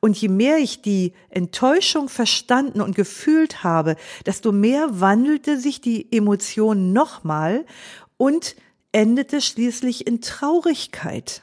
[0.00, 6.10] Und je mehr ich die Enttäuschung verstanden und gefühlt habe, desto mehr wandelte sich die
[6.10, 7.66] Emotion nochmal
[8.16, 8.56] und
[8.92, 11.42] endete schließlich in Traurigkeit.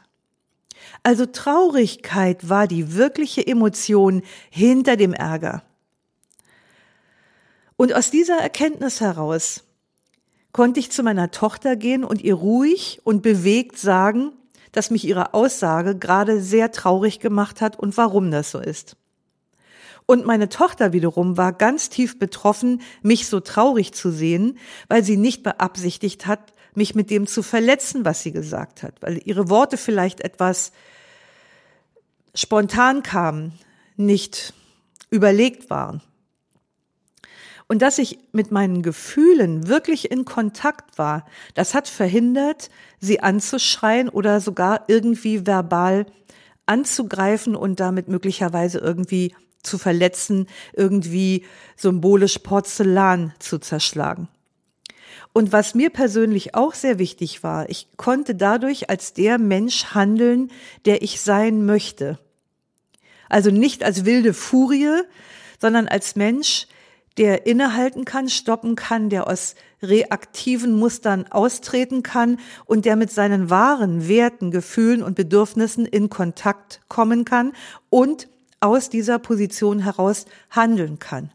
[1.04, 5.63] Also Traurigkeit war die wirkliche Emotion hinter dem Ärger.
[7.76, 9.63] Und aus dieser Erkenntnis heraus
[10.52, 14.32] konnte ich zu meiner Tochter gehen und ihr ruhig und bewegt sagen,
[14.71, 18.95] dass mich ihre Aussage gerade sehr traurig gemacht hat und warum das so ist.
[20.06, 25.17] Und meine Tochter wiederum war ganz tief betroffen, mich so traurig zu sehen, weil sie
[25.17, 29.75] nicht beabsichtigt hat, mich mit dem zu verletzen, was sie gesagt hat, weil ihre Worte
[29.77, 30.71] vielleicht etwas
[32.34, 33.51] spontan kamen,
[33.97, 34.53] nicht
[35.10, 36.01] überlegt waren.
[37.67, 44.08] Und dass ich mit meinen Gefühlen wirklich in Kontakt war, das hat verhindert, sie anzuschreien
[44.08, 46.06] oder sogar irgendwie verbal
[46.65, 54.30] anzugreifen und damit möglicherweise irgendwie zu verletzen, irgendwie symbolisch Porzellan zu zerschlagen.
[55.34, 60.51] Und was mir persönlich auch sehr wichtig war, ich konnte dadurch als der Mensch handeln,
[60.86, 62.17] der ich sein möchte.
[63.30, 65.01] Also nicht als wilde Furie,
[65.60, 66.67] sondern als Mensch,
[67.17, 73.49] der innehalten kann, stoppen kann, der aus reaktiven Mustern austreten kann und der mit seinen
[73.49, 77.53] wahren Werten, Gefühlen und Bedürfnissen in Kontakt kommen kann
[77.89, 78.27] und
[78.60, 81.32] aus dieser Position heraus handeln kann.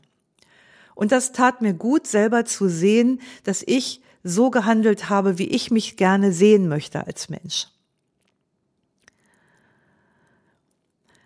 [0.95, 5.71] Und das tat mir gut, selber zu sehen, dass ich so gehandelt habe, wie ich
[5.71, 7.69] mich gerne sehen möchte als Mensch.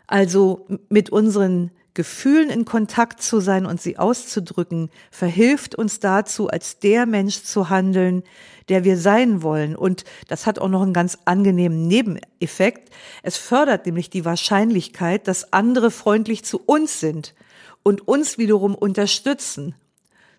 [0.07, 6.79] Also mit unseren Gefühlen in Kontakt zu sein und sie auszudrücken, verhilft uns dazu, als
[6.79, 8.23] der Mensch zu handeln,
[8.69, 9.75] der wir sein wollen.
[9.75, 12.91] Und das hat auch noch einen ganz angenehmen Nebeneffekt.
[13.23, 17.35] Es fördert nämlich die Wahrscheinlichkeit, dass andere freundlich zu uns sind
[17.83, 19.75] und uns wiederum unterstützen,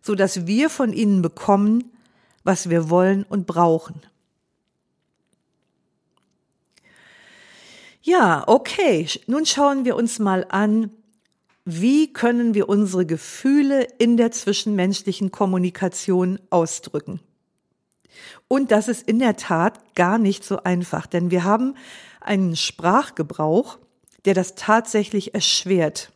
[0.04, 1.92] so dass wir von ihnen bekommen,
[2.44, 4.02] was wir wollen und brauchen.
[8.04, 9.08] Ja, okay.
[9.26, 10.92] Nun schauen wir uns mal an,
[11.70, 17.20] wie können wir unsere Gefühle in der zwischenmenschlichen Kommunikation ausdrücken.
[18.48, 21.76] Und das ist in der Tat gar nicht so einfach, denn wir haben
[22.22, 23.80] einen Sprachgebrauch,
[24.24, 26.14] der das tatsächlich erschwert.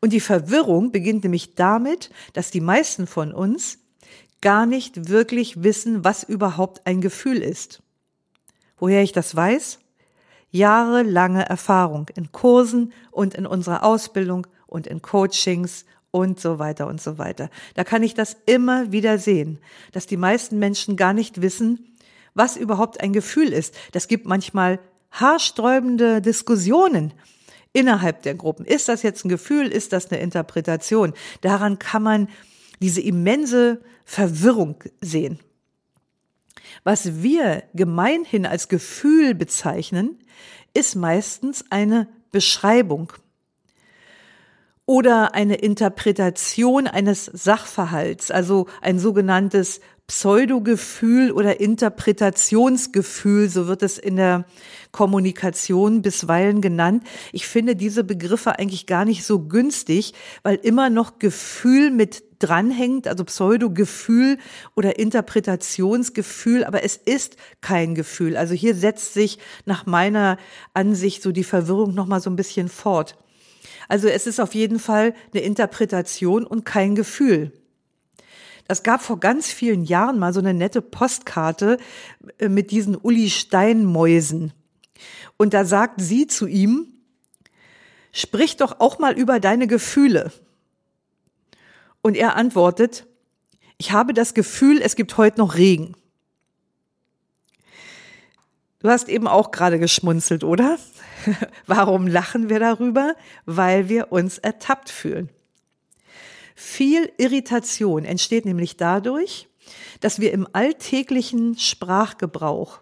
[0.00, 3.78] Und die Verwirrung beginnt nämlich damit, dass die meisten von uns
[4.40, 7.82] gar nicht wirklich wissen, was überhaupt ein Gefühl ist.
[8.78, 9.78] Woher ich das weiß?
[10.50, 17.00] Jahrelange Erfahrung in Kursen und in unserer Ausbildung und in Coachings und so weiter und
[17.00, 17.50] so weiter.
[17.74, 19.58] Da kann ich das immer wieder sehen,
[19.92, 21.96] dass die meisten Menschen gar nicht wissen,
[22.34, 23.74] was überhaupt ein Gefühl ist.
[23.92, 24.78] Das gibt manchmal
[25.10, 27.12] haarsträubende Diskussionen
[27.72, 28.64] innerhalb der Gruppen.
[28.64, 29.68] Ist das jetzt ein Gefühl?
[29.68, 31.12] Ist das eine Interpretation?
[31.40, 32.28] Daran kann man
[32.80, 35.38] diese immense Verwirrung sehen.
[36.84, 40.18] Was wir gemeinhin als Gefühl bezeichnen,
[40.74, 43.12] ist meistens eine Beschreibung
[44.86, 54.16] oder eine Interpretation eines Sachverhalts, also ein sogenanntes Pseudogefühl oder Interpretationsgefühl, so wird es in
[54.16, 54.46] der
[54.90, 57.04] Kommunikation bisweilen genannt.
[57.32, 63.08] Ich finde diese Begriffe eigentlich gar nicht so günstig, weil immer noch Gefühl mit dranhängt,
[63.08, 64.38] also Pseudogefühl
[64.74, 68.36] oder Interpretationsgefühl, aber es ist kein Gefühl.
[68.36, 70.38] Also hier setzt sich nach meiner
[70.74, 73.16] Ansicht so die Verwirrung noch mal so ein bisschen fort.
[73.88, 77.52] Also es ist auf jeden Fall eine Interpretation und kein Gefühl.
[78.68, 81.78] Es gab vor ganz vielen Jahren mal so eine nette Postkarte
[82.38, 84.52] äh, mit diesen Uli Steinmäusen.
[85.38, 86.92] Und da sagt sie zu ihm,
[88.12, 90.32] sprich doch auch mal über deine Gefühle.
[92.02, 93.06] Und er antwortet,
[93.76, 95.94] ich habe das Gefühl, es gibt heute noch Regen.
[98.80, 100.78] Du hast eben auch gerade geschmunzelt, oder?
[101.66, 103.14] Warum lachen wir darüber?
[103.44, 105.30] Weil wir uns ertappt fühlen.
[106.54, 109.48] Viel Irritation entsteht nämlich dadurch,
[110.00, 112.80] dass wir im alltäglichen Sprachgebrauch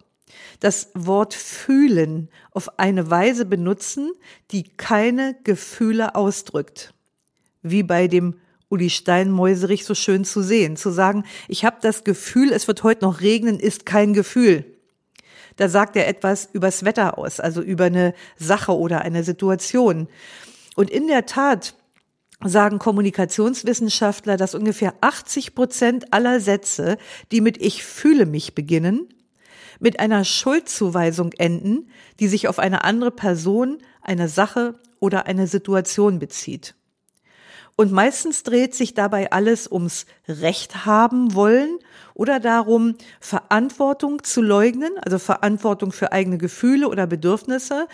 [0.59, 4.11] das Wort fühlen auf eine Weise benutzen,
[4.51, 6.93] die keine Gefühle ausdrückt.
[7.61, 12.51] Wie bei dem Uli Steinmäuserich so schön zu sehen, zu sagen, ich habe das Gefühl,
[12.51, 14.65] es wird heute noch regnen, ist kein Gefühl.
[15.55, 20.07] Da sagt er etwas übers Wetter aus, also über eine Sache oder eine Situation.
[20.75, 21.75] Und in der Tat
[22.45, 26.97] sagen Kommunikationswissenschaftler, dass ungefähr 80 Prozent aller Sätze,
[27.31, 29.07] die mit Ich fühle mich beginnen,
[29.79, 36.19] mit einer Schuldzuweisung enden, die sich auf eine andere Person, eine Sache oder eine Situation
[36.19, 36.75] bezieht.
[37.79, 41.77] Und meistens dreht sich dabei alles ums Recht haben wollen
[42.15, 47.87] oder darum, Verantwortung zu leugnen, also Verantwortung für eigene Gefühle oder Bedürfnisse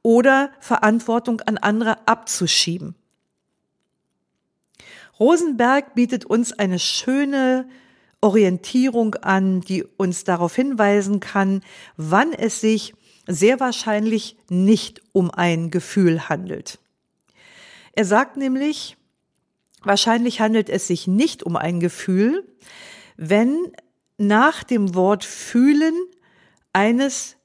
[0.00, 2.94] oder Verantwortung an andere abzuschieben.
[5.20, 7.68] Rosenberg bietet uns eine schöne
[8.22, 11.62] Orientierung an, die uns darauf hinweisen kann,
[11.98, 12.94] wann es sich
[13.26, 16.78] sehr wahrscheinlich nicht um ein Gefühl handelt.
[17.92, 18.96] Er sagt nämlich,
[19.86, 22.44] wahrscheinlich handelt es sich nicht um ein Gefühl,
[23.16, 23.72] wenn
[24.18, 25.94] nach dem Wort fühlen
[26.72, 27.36] eines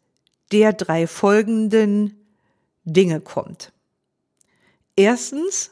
[0.51, 2.17] der drei folgenden
[2.83, 3.71] Dinge kommt.
[4.95, 5.71] Erstens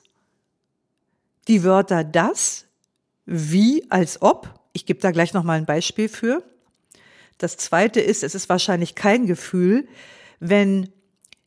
[1.47, 2.67] die Wörter das,
[3.25, 4.53] wie, als ob.
[4.71, 6.43] Ich gebe da gleich nochmal ein Beispiel für.
[7.37, 9.87] Das zweite ist, es ist wahrscheinlich kein Gefühl,
[10.39, 10.89] wenn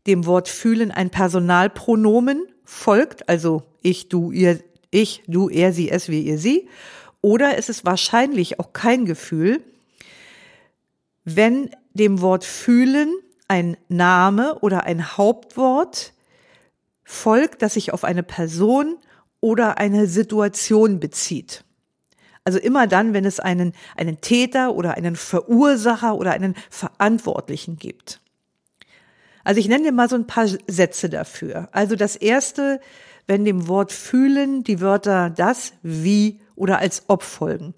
[0.07, 4.61] dem Wort fühlen ein Personalpronomen folgt, also ich, du, ihr,
[4.93, 6.69] ich, du, er, sie, es, wir, ihr, sie.
[7.21, 9.65] Oder es ist wahrscheinlich auch kein Gefühl,
[11.25, 13.13] wenn dem Wort fühlen
[13.49, 16.13] ein Name oder ein Hauptwort
[17.05, 18.97] folgt, das sich auf eine Person
[19.41, 21.65] oder eine Situation bezieht.
[22.45, 28.21] Also immer dann, wenn es einen, einen Täter oder einen Verursacher oder einen Verantwortlichen gibt.
[29.45, 31.69] Also ich nenne dir mal so ein paar Sätze dafür.
[31.73, 32.81] Also das erste,
[33.27, 37.75] wenn dem Wort fühlen die Wörter das, wie oder als ob folgen.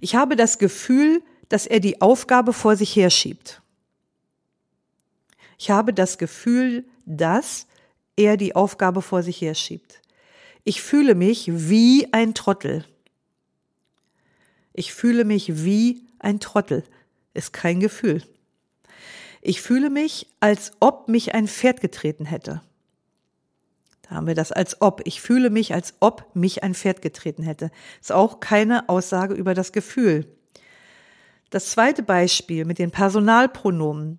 [0.00, 3.62] Ich habe das Gefühl, dass er die Aufgabe vor sich herschiebt.
[5.58, 7.66] Ich habe das Gefühl, dass
[8.16, 10.00] er die Aufgabe vor sich herschiebt.
[10.64, 12.84] Ich fühle mich wie ein Trottel.
[14.72, 16.84] Ich fühle mich wie ein Trottel.
[17.34, 18.22] Ist kein Gefühl.
[19.40, 22.62] Ich fühle mich, als ob mich ein Pferd getreten hätte.
[24.14, 25.02] Haben wir das als ob.
[25.04, 27.70] Ich fühle mich, als ob mich ein Pferd getreten hätte.
[28.00, 30.26] Ist auch keine Aussage über das Gefühl.
[31.50, 34.18] Das zweite Beispiel mit den Personalpronomen.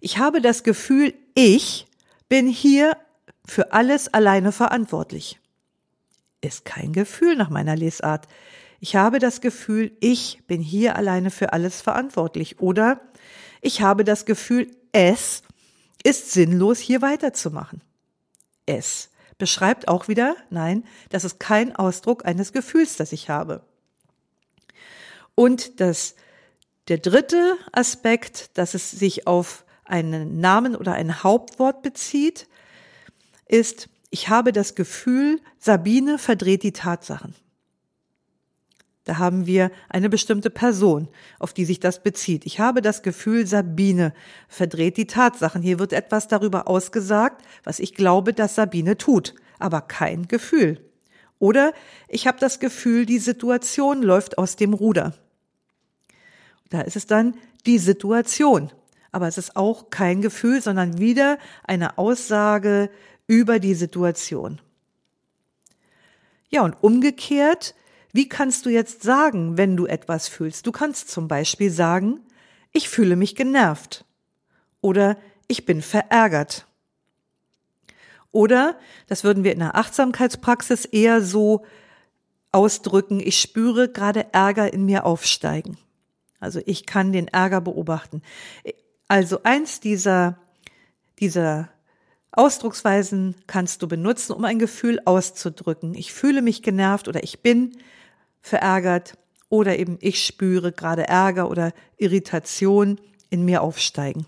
[0.00, 1.86] Ich habe das Gefühl, ich
[2.28, 2.96] bin hier
[3.44, 5.40] für alles alleine verantwortlich.
[6.40, 8.28] Ist kein Gefühl nach meiner Lesart.
[8.80, 12.60] Ich habe das Gefühl, ich bin hier alleine für alles verantwortlich.
[12.60, 13.00] Oder
[13.60, 15.42] ich habe das Gefühl, es
[16.04, 17.82] ist sinnlos, hier weiterzumachen.
[18.66, 23.62] Es beschreibt auch wieder, nein, das ist kein Ausdruck eines Gefühls, das ich habe.
[25.34, 26.16] Und das
[26.88, 32.48] der dritte Aspekt, dass es sich auf einen Namen oder ein Hauptwort bezieht,
[33.46, 37.34] ist, ich habe das Gefühl, Sabine verdreht die Tatsachen.
[39.08, 42.44] Da haben wir eine bestimmte Person, auf die sich das bezieht.
[42.44, 44.12] Ich habe das Gefühl, Sabine
[44.48, 45.62] verdreht die Tatsachen.
[45.62, 50.84] Hier wird etwas darüber ausgesagt, was ich glaube, dass Sabine tut, aber kein Gefühl.
[51.38, 51.72] Oder
[52.06, 55.14] ich habe das Gefühl, die Situation läuft aus dem Ruder.
[56.68, 58.70] Da ist es dann die Situation.
[59.10, 62.90] Aber es ist auch kein Gefühl, sondern wieder eine Aussage
[63.26, 64.60] über die Situation.
[66.50, 67.74] Ja, und umgekehrt,
[68.18, 70.66] wie kannst du jetzt sagen, wenn du etwas fühlst?
[70.66, 72.18] Du kannst zum Beispiel sagen,
[72.72, 74.04] ich fühle mich genervt
[74.80, 76.66] oder ich bin verärgert.
[78.32, 78.76] Oder,
[79.06, 81.64] das würden wir in der Achtsamkeitspraxis eher so
[82.50, 85.78] ausdrücken, ich spüre gerade Ärger in mir aufsteigen.
[86.40, 88.22] Also ich kann den Ärger beobachten.
[89.06, 90.40] Also eins dieser,
[91.20, 91.68] dieser
[92.32, 95.94] Ausdrucksweisen kannst du benutzen, um ein Gefühl auszudrücken.
[95.94, 97.78] Ich fühle mich genervt oder ich bin
[98.48, 99.14] verärgert
[99.48, 104.26] oder eben ich spüre gerade Ärger oder Irritation in mir aufsteigen.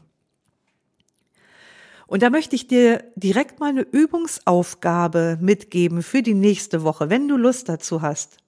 [2.07, 7.29] Und da möchte ich dir direkt mal eine Übungsaufgabe mitgeben für die nächste Woche, wenn
[7.29, 8.41] du Lust dazu hast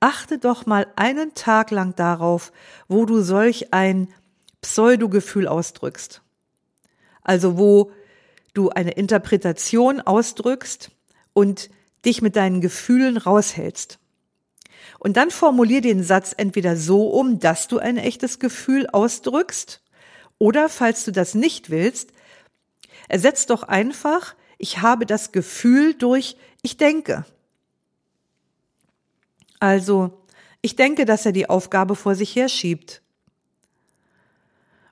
[0.00, 2.52] achte doch mal einen Tag lang darauf,
[2.86, 4.08] wo du solch ein
[4.60, 6.22] Pseudogefühl ausdrückst.
[7.22, 7.92] Also wo
[8.54, 10.90] du eine Interpretation ausdrückst
[11.32, 11.70] und
[12.04, 13.98] dich mit deinen Gefühlen raushältst.
[14.98, 19.82] Und dann formulier den Satz entweder so um, dass du ein echtes Gefühl ausdrückst,
[20.38, 22.12] oder falls du das nicht willst,
[23.08, 27.24] ersetz doch einfach, ich habe das Gefühl durch, ich denke.
[29.60, 30.24] Also,
[30.62, 33.02] ich denke, dass er die Aufgabe vor sich herschiebt.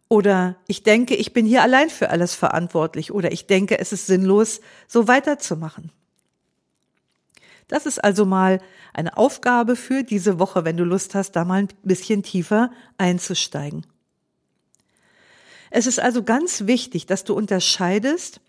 [0.09, 3.13] Oder ich denke, ich bin hier allein für alles verantwortlich.
[3.13, 5.91] Oder ich denke, es ist sinnlos, so weiterzumachen.
[7.69, 8.61] Das ist also mal
[8.97, 13.87] eine Aufgabe für diese Woche, wenn du Lust hast, da mal ein bisschen tiefer einzusteigen.
[15.71, 18.41] Es ist also ganz wichtig, dass du unterscheidest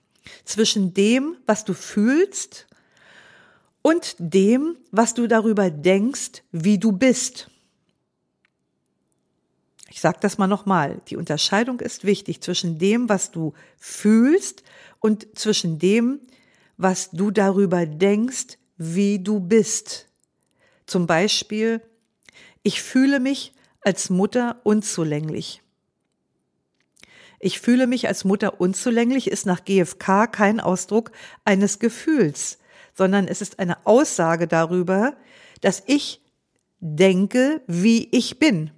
[0.45, 2.65] zwischen dem, was du fühlst
[3.81, 7.49] und dem, was du darüber denkst, wie du bist.
[9.89, 11.01] Ich sage das mal nochmal.
[11.09, 14.63] Die Unterscheidung ist wichtig zwischen dem, was du fühlst
[14.99, 16.21] und zwischen dem,
[16.77, 20.06] was du darüber denkst, wie du bist.
[20.87, 21.81] Zum Beispiel,
[22.63, 25.61] ich fühle mich als Mutter unzulänglich.
[27.39, 31.11] Ich fühle mich als Mutter unzulänglich ist nach GfK kein Ausdruck
[31.45, 32.57] eines Gefühls,
[32.95, 35.15] sondern es ist eine Aussage darüber,
[35.61, 36.21] dass ich
[36.79, 38.71] denke, wie ich bin.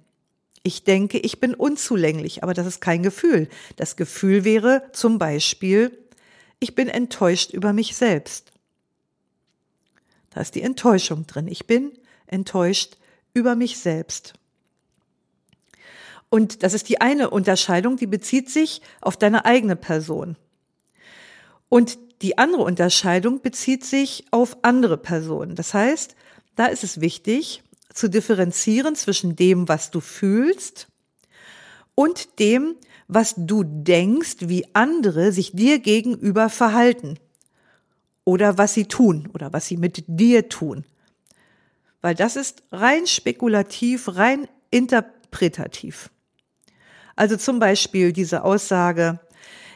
[0.62, 3.48] Ich denke, ich bin unzulänglich, aber das ist kein Gefühl.
[3.76, 5.96] Das Gefühl wäre zum Beispiel,
[6.58, 8.52] ich bin enttäuscht über mich selbst.
[10.30, 11.48] Da ist die Enttäuschung drin.
[11.48, 11.92] Ich bin
[12.26, 12.96] enttäuscht
[13.34, 14.34] über mich selbst.
[16.28, 20.36] Und das ist die eine Unterscheidung, die bezieht sich auf deine eigene Person.
[21.68, 25.56] Und die andere Unterscheidung bezieht sich auf andere Personen.
[25.56, 26.14] Das heißt,
[26.54, 27.62] da ist es wichtig
[27.92, 30.88] zu differenzieren zwischen dem, was du fühlst
[31.96, 32.76] und dem,
[33.08, 37.18] was du denkst, wie andere sich dir gegenüber verhalten
[38.30, 40.84] oder was sie tun oder was sie mit dir tun.
[42.00, 46.10] Weil das ist rein spekulativ, rein interpretativ.
[47.16, 49.18] Also zum Beispiel diese Aussage,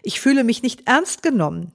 [0.04, 1.72] ich fühle mich nicht ernst genommen.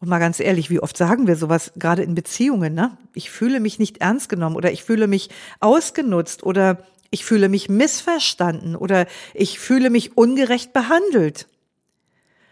[0.00, 2.98] Und mal ganz ehrlich, wie oft sagen wir sowas, gerade in Beziehungen, ne?
[3.14, 7.70] Ich fühle mich nicht ernst genommen oder ich fühle mich ausgenutzt oder ich fühle mich
[7.70, 11.48] missverstanden oder ich fühle mich ungerecht behandelt.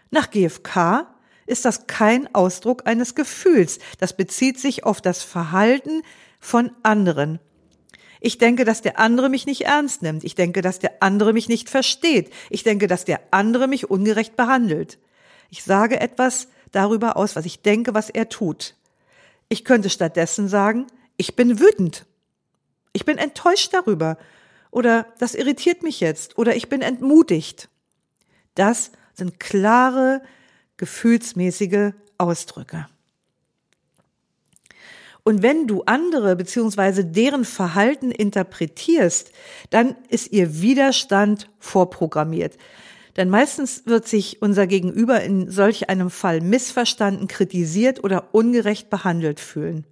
[0.09, 1.07] Nach GfK
[1.49, 3.79] ist das kein Ausdruck eines Gefühls.
[3.99, 6.03] Das bezieht sich auf das Verhalten
[6.39, 7.39] von anderen.
[8.21, 10.23] Ich denke, dass der andere mich nicht ernst nimmt.
[10.23, 12.31] Ich denke, dass der andere mich nicht versteht.
[12.49, 14.99] Ich denke, dass der andere mich ungerecht behandelt.
[15.49, 18.75] Ich sage etwas darüber aus, was ich denke, was er tut.
[19.47, 20.87] Ich könnte stattdessen sagen,
[21.17, 22.05] ich bin wütend.
[22.93, 24.17] Ich bin enttäuscht darüber.
[24.69, 26.37] Oder das irritiert mich jetzt.
[26.37, 27.69] Oder ich bin entmutigt.
[28.53, 30.21] Das sind klare,
[30.79, 32.87] gefühlsmäßige Ausdrücke.
[35.23, 39.31] Und wenn du andere beziehungsweise deren Verhalten interpretierst,
[39.69, 42.57] dann ist ihr Widerstand vorprogrammiert.
[43.15, 49.39] Denn meistens wird sich unser Gegenüber in solch einem Fall missverstanden, kritisiert oder ungerecht behandelt
[49.39, 49.85] fühlen.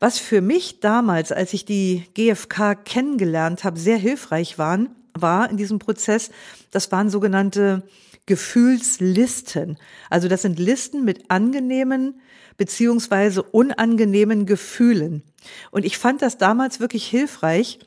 [0.00, 5.56] Was für mich damals, als ich die GfK kennengelernt habe, sehr hilfreich waren, war in
[5.56, 6.30] diesem Prozess,
[6.70, 7.82] das waren sogenannte
[8.26, 9.78] Gefühlslisten.
[10.10, 12.20] Also das sind Listen mit angenehmen
[12.56, 15.22] beziehungsweise unangenehmen Gefühlen.
[15.70, 17.78] Und ich fand das damals wirklich hilfreich,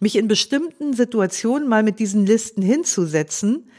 [0.00, 3.70] mich in bestimmten Situationen mal mit diesen Listen hinzusetzen,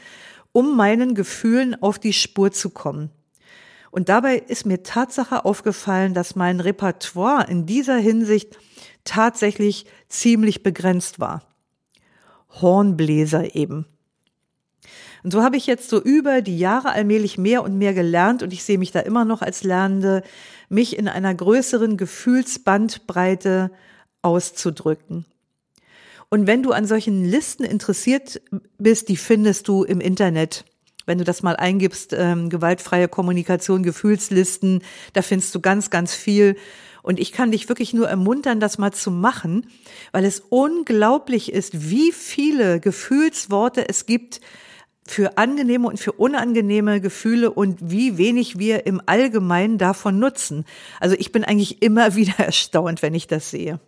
[0.52, 3.10] um meinen Gefühlen auf die Spur zu kommen.
[3.90, 8.58] Und dabei ist mir Tatsache aufgefallen, dass mein Repertoire in dieser Hinsicht
[9.04, 11.55] tatsächlich ziemlich begrenzt war.
[12.60, 13.86] Hornbläser eben.
[15.22, 18.52] Und so habe ich jetzt so über die Jahre allmählich mehr und mehr gelernt und
[18.52, 20.22] ich sehe mich da immer noch als Lernende,
[20.68, 23.70] mich in einer größeren Gefühlsbandbreite
[24.22, 25.24] auszudrücken.
[26.28, 28.40] Und wenn du an solchen Listen interessiert
[28.78, 30.64] bist, die findest du im Internet.
[31.06, 34.82] Wenn du das mal eingibst, ähm, gewaltfreie Kommunikation, Gefühlslisten,
[35.12, 36.56] da findest du ganz, ganz viel.
[37.06, 39.68] Und ich kann dich wirklich nur ermuntern, das mal zu machen,
[40.10, 44.40] weil es unglaublich ist, wie viele Gefühlsworte es gibt,
[45.06, 50.64] für angenehme und für unangenehme Gefühle und wie wenig wir im Allgemeinen davon nutzen.
[50.98, 53.78] Also ich bin eigentlich immer wieder erstaunt, wenn ich das sehe.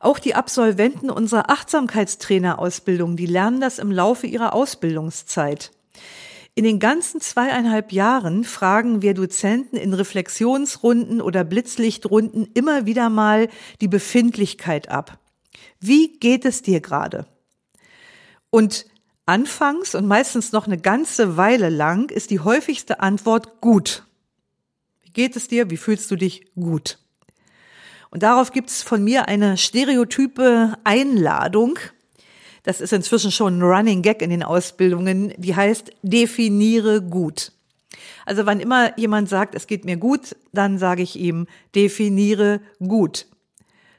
[0.00, 5.70] Auch die Absolventen unserer Achtsamkeitstrainerausbildung, die lernen das im Laufe ihrer Ausbildungszeit.
[6.56, 13.48] In den ganzen zweieinhalb Jahren fragen wir Dozenten in Reflexionsrunden oder Blitzlichtrunden immer wieder mal
[13.80, 15.20] die Befindlichkeit ab.
[15.78, 17.26] Wie geht es dir gerade?
[18.50, 18.86] Und
[19.28, 24.04] Anfangs und meistens noch eine ganze Weile lang ist die häufigste Antwort gut.
[25.02, 25.68] Wie geht es dir?
[25.68, 27.00] Wie fühlst du dich gut?
[28.10, 31.76] Und darauf gibt es von mir eine stereotype Einladung.
[32.66, 35.32] Das ist inzwischen schon ein Running Gag in den Ausbildungen.
[35.36, 37.52] Die heißt, definiere gut.
[38.24, 41.46] Also wann immer jemand sagt, es geht mir gut, dann sage ich ihm,
[41.76, 43.28] definiere gut.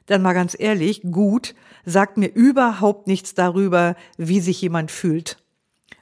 [0.08, 1.56] Dann mal ganz ehrlich, gut
[1.86, 5.38] sagt mir überhaupt nichts darüber, wie sich jemand fühlt.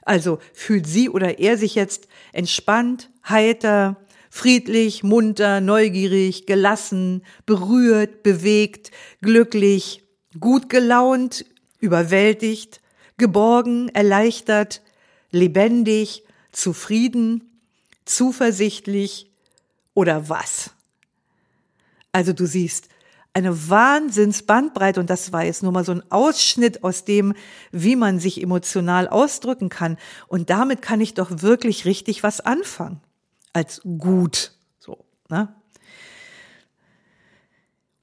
[0.02, 3.96] Also fühlt sie oder er sich jetzt entspannt, heiter,
[4.28, 8.90] friedlich, munter, neugierig, gelassen, berührt, bewegt,
[9.22, 10.02] glücklich,
[10.40, 11.44] gut gelaunt,
[11.78, 12.80] überwältigt,
[13.16, 14.82] geborgen, erleichtert,
[15.30, 17.60] lebendig, zufrieden,
[18.04, 19.30] zuversichtlich
[19.94, 20.70] oder was?
[22.12, 22.88] Also du siehst,
[23.36, 27.34] eine Wahnsinnsbandbreite und das war jetzt nur mal so ein Ausschnitt aus dem,
[27.70, 29.98] wie man sich emotional ausdrücken kann.
[30.26, 33.02] Und damit kann ich doch wirklich richtig was anfangen.
[33.52, 34.52] Als gut.
[34.78, 35.54] So, ne?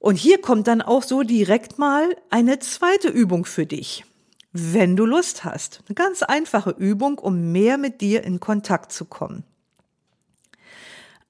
[0.03, 4.03] Und hier kommt dann auch so direkt mal eine zweite Übung für dich,
[4.51, 5.81] wenn du Lust hast.
[5.87, 9.45] Eine ganz einfache Übung, um mehr mit dir in Kontakt zu kommen.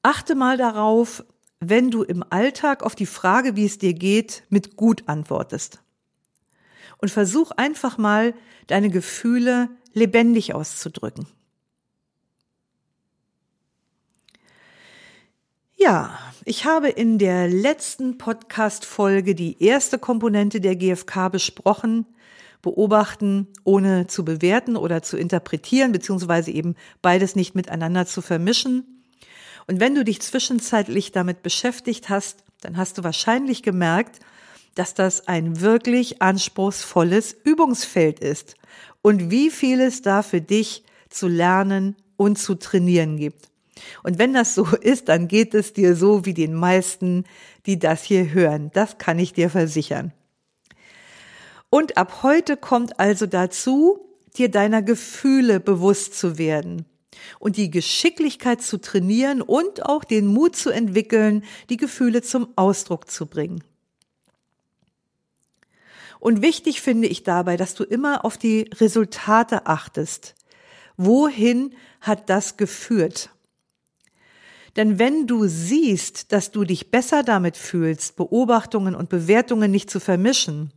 [0.01, 1.23] Achte mal darauf,
[1.59, 5.83] wenn du im Alltag auf die Frage, wie es dir geht, mit gut antwortest.
[6.97, 8.33] Und versuch einfach mal,
[8.65, 11.27] deine Gefühle lebendig auszudrücken.
[15.83, 22.05] Ja, ich habe in der letzten Podcast-Folge die erste Komponente der GfK besprochen.
[22.61, 29.03] Beobachten, ohne zu bewerten oder zu interpretieren, beziehungsweise eben beides nicht miteinander zu vermischen.
[29.67, 34.19] Und wenn du dich zwischenzeitlich damit beschäftigt hast, dann hast du wahrscheinlich gemerkt,
[34.75, 38.55] dass das ein wirklich anspruchsvolles Übungsfeld ist
[39.01, 43.52] und wie viel es da für dich zu lernen und zu trainieren gibt.
[44.03, 47.25] Und wenn das so ist, dann geht es dir so wie den meisten,
[47.65, 48.71] die das hier hören.
[48.73, 50.13] Das kann ich dir versichern.
[51.69, 53.99] Und ab heute kommt also dazu,
[54.37, 56.85] dir deiner Gefühle bewusst zu werden
[57.39, 63.09] und die Geschicklichkeit zu trainieren und auch den Mut zu entwickeln, die Gefühle zum Ausdruck
[63.09, 63.63] zu bringen.
[66.19, 70.35] Und wichtig finde ich dabei, dass du immer auf die Resultate achtest.
[70.95, 73.29] Wohin hat das geführt?
[74.75, 79.99] Denn wenn du siehst, dass du dich besser damit fühlst, Beobachtungen und Bewertungen nicht zu
[79.99, 80.71] vermischen,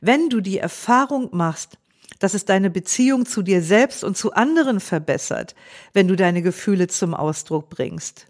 [0.00, 1.78] wenn du die Erfahrung machst,
[2.18, 5.54] dass es deine Beziehung zu dir selbst und zu anderen verbessert,
[5.92, 8.26] wenn du deine Gefühle zum Ausdruck bringst,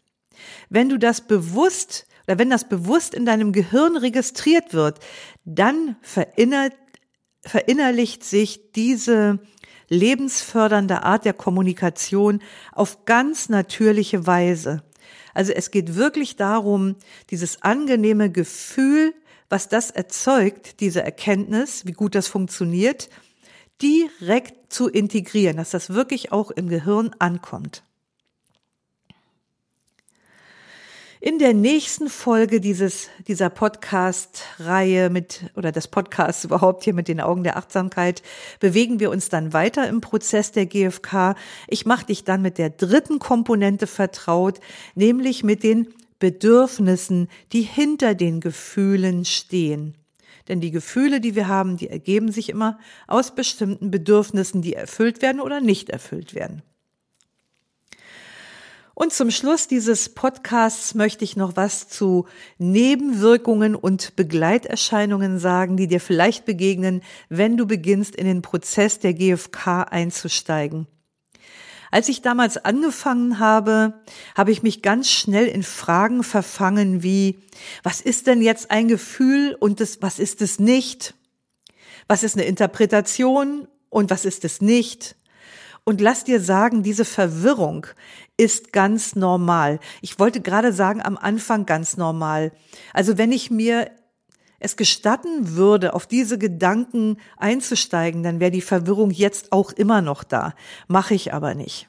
[0.68, 5.00] wenn du das bewusst oder wenn das bewusst in deinem Gehirn registriert wird,
[5.44, 6.74] dann verinnert,
[7.42, 9.40] verinnerlicht sich diese
[9.88, 12.40] lebensfördernde Art der Kommunikation
[12.72, 14.82] auf ganz natürliche Weise.
[15.34, 16.96] Also es geht wirklich darum,
[17.30, 19.14] dieses angenehme Gefühl,
[19.48, 23.08] was das erzeugt, diese Erkenntnis, wie gut das funktioniert,
[23.82, 27.82] direkt zu integrieren, dass das wirklich auch im Gehirn ankommt.
[31.22, 37.20] In der nächsten Folge dieses, dieser Podcast-Reihe mit, oder des Podcasts überhaupt hier mit den
[37.20, 38.22] Augen der Achtsamkeit,
[38.58, 41.34] bewegen wir uns dann weiter im Prozess der GfK.
[41.68, 44.60] Ich mache dich dann mit der dritten Komponente vertraut,
[44.94, 45.88] nämlich mit den
[46.20, 49.98] Bedürfnissen, die hinter den Gefühlen stehen.
[50.48, 55.20] Denn die Gefühle, die wir haben, die ergeben sich immer aus bestimmten Bedürfnissen, die erfüllt
[55.20, 56.62] werden oder nicht erfüllt werden.
[59.00, 62.26] Und zum Schluss dieses Podcasts möchte ich noch was zu
[62.58, 69.14] Nebenwirkungen und Begleiterscheinungen sagen, die dir vielleicht begegnen, wenn du beginnst, in den Prozess der
[69.14, 70.86] GfK einzusteigen.
[71.90, 73.94] Als ich damals angefangen habe,
[74.36, 77.38] habe ich mich ganz schnell in Fragen verfangen wie,
[77.82, 81.14] was ist denn jetzt ein Gefühl und das, was ist es nicht?
[82.06, 85.16] Was ist eine Interpretation und was ist es nicht?
[85.84, 87.86] Und lass dir sagen, diese Verwirrung
[88.36, 89.80] ist ganz normal.
[90.02, 92.52] Ich wollte gerade sagen, am Anfang ganz normal.
[92.92, 93.90] Also wenn ich mir
[94.60, 100.22] es gestatten würde, auf diese Gedanken einzusteigen, dann wäre die Verwirrung jetzt auch immer noch
[100.22, 100.54] da.
[100.86, 101.88] Mache ich aber nicht.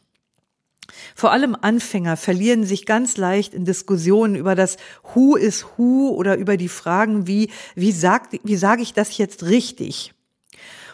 [1.15, 4.77] Vor allem Anfänger verlieren sich ganz leicht in Diskussionen über das
[5.13, 9.43] Who is Who oder über die Fragen wie, wie, sagt, wie sage ich das jetzt
[9.43, 10.13] richtig?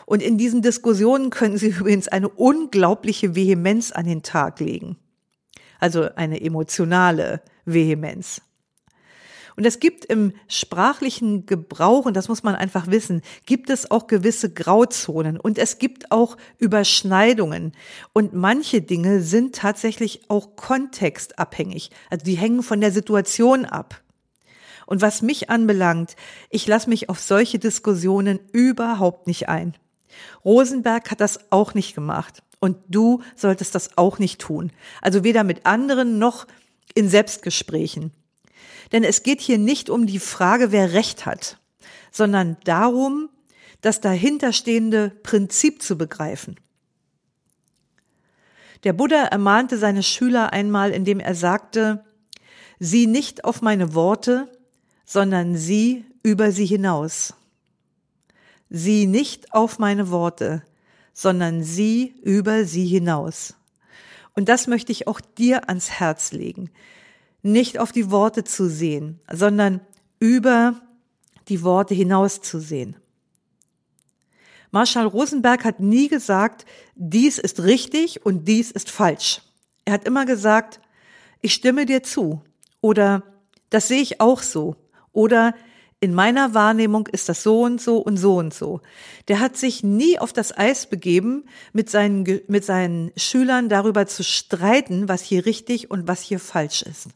[0.08, 4.96] Und in diesen Diskussionen können Sie übrigens eine unglaubliche Vehemenz an den Tag legen.
[5.80, 8.42] Also eine emotionale Vehemenz.
[9.58, 14.08] Und es gibt im sprachlichen Gebrauch, und das muss man einfach wissen, gibt es auch
[14.08, 17.74] gewisse Grauzonen und es gibt auch Überschneidungen.
[18.14, 21.90] Und manche Dinge sind tatsächlich auch kontextabhängig.
[22.10, 24.02] Also die hängen von der Situation ab.
[24.86, 26.16] Und was mich anbelangt,
[26.50, 29.76] ich lasse mich auf solche Diskussionen überhaupt nicht ein.
[30.46, 32.44] Rosenberg hat das auch nicht gemacht.
[32.60, 34.72] Und du solltest das auch nicht tun.
[35.02, 36.48] Also weder mit anderen noch
[36.96, 38.12] in Selbstgesprächen.
[38.92, 41.60] Denn es geht hier nicht um die Frage, wer Recht hat,
[42.12, 43.30] sondern darum,
[43.82, 46.60] das dahinterstehende Prinzip zu begreifen.
[48.84, 52.04] Der Buddha ermahnte seine Schüler einmal, indem er sagte,
[52.80, 54.52] sieh nicht auf meine Worte,
[55.06, 57.34] sondern sieh über sie hinaus.
[58.70, 60.64] Sieh nicht auf meine Worte,
[61.14, 63.56] sondern sieh über sie hinaus.
[64.36, 66.70] Und das möchte ich auch dir ans Herz legen.
[67.42, 69.82] Nicht auf die Worte zu sehen, sondern
[70.20, 70.80] über
[71.48, 72.96] die Worte hinaus zu sehen.
[74.72, 76.66] Marshall Rosenberg hat nie gesagt,
[76.96, 79.42] dies ist richtig und dies ist falsch.
[79.86, 80.82] Er hat immer gesagt,
[81.42, 82.42] ich stimme dir zu
[82.82, 83.24] oder
[83.70, 84.76] das sehe ich auch so
[85.14, 85.56] oder
[86.00, 88.82] in meiner Wahrnehmung ist das so und so und so und so.
[89.28, 94.24] Der hat sich nie auf das Eis begeben, mit seinen, mit seinen Schülern darüber zu
[94.24, 97.08] streiten, was hier richtig und was hier falsch ist.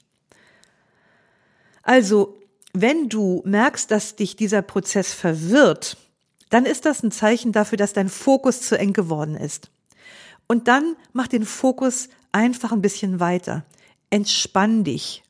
[1.83, 2.39] Also,
[2.73, 5.97] wenn du merkst, dass dich dieser Prozess verwirrt,
[6.49, 9.69] dann ist das ein Zeichen dafür, dass dein Fokus zu eng geworden ist.
[10.47, 13.63] Und dann mach den Fokus einfach ein bisschen weiter.
[14.09, 15.23] Entspann dich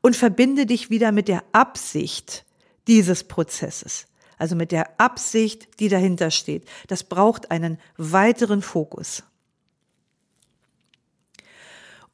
[0.00, 2.44] und verbinde dich wieder mit der Absicht
[2.86, 4.06] dieses Prozesses.
[4.38, 6.68] Also mit der Absicht, die dahinter steht.
[6.88, 9.22] Das braucht einen weiteren Fokus.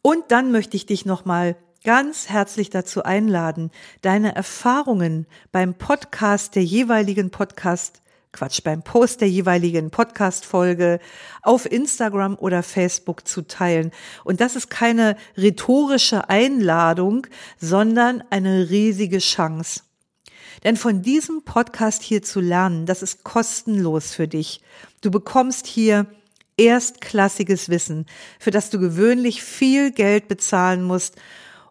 [0.03, 3.71] Und dann möchte ich dich nochmal ganz herzlich dazu einladen,
[4.03, 11.01] deine Erfahrungen beim Podcast der jeweiligen Podcast Quatsch, beim Post der jeweiligen Podcast-Folge
[11.43, 13.91] auf Instagram oder Facebook zu teilen.
[14.23, 17.27] Und das ist keine rhetorische Einladung,
[17.59, 19.81] sondern eine riesige Chance.
[20.65, 24.61] Denn von diesem Podcast hier zu lernen, das ist kostenlos für dich.
[25.01, 26.07] Du bekommst hier
[26.57, 28.07] erstklassiges Wissen,
[28.39, 31.17] für das du gewöhnlich viel Geld bezahlen musst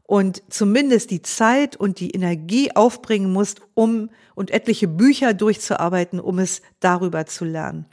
[0.04, 6.40] und zumindest die Zeit und die Energie aufbringen musst, um und etliche Bücher durchzuarbeiten, um
[6.40, 7.86] es darüber zu lernen.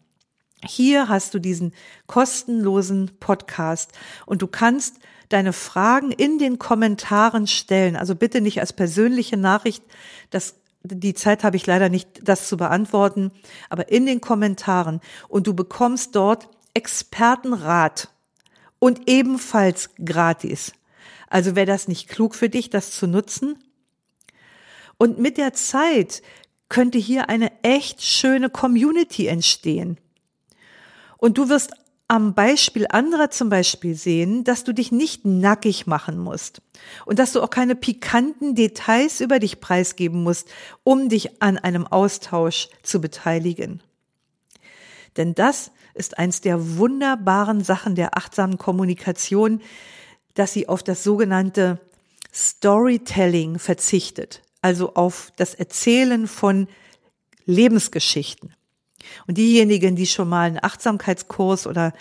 [0.65, 1.75] Hier hast du diesen
[2.07, 3.93] kostenlosen Podcast
[4.25, 4.97] und du kannst
[5.29, 7.97] deine Fragen in den Kommentaren stellen.
[7.97, 9.83] Also bitte nicht als persönliche Nachricht.
[10.31, 10.55] Das,
[10.85, 13.33] die Zeit habe ich leider nicht, das zu beantworten,
[13.71, 15.01] aber in den Kommentaren.
[15.29, 18.11] Und du bekommst dort Expertenrat
[18.79, 20.73] und ebenfalls gratis.
[21.29, 23.59] Also wäre das nicht klug für dich, das zu nutzen?
[24.99, 26.23] Und mit der Zeit
[26.69, 29.99] könnte hier eine echt schöne Community entstehen.
[31.17, 31.73] Und du wirst
[32.07, 36.61] am Beispiel anderer zum Beispiel sehen, dass du dich nicht nackig machen musst
[37.07, 40.49] und dass du auch keine pikanten Details über dich preisgeben musst,
[40.83, 43.83] um dich an einem Austausch zu beteiligen.
[45.17, 49.63] Denn das ist eins der wunderbaren Sachen der achtsamen Kommunikation,
[50.35, 51.81] dass sie auf das sogenannte
[52.35, 56.67] Storytelling verzichtet, also auf das Erzählen von
[57.47, 58.53] Lebensgeschichten.
[59.27, 61.93] Und diejenigen, die schon mal einen Achtsamkeitskurs oder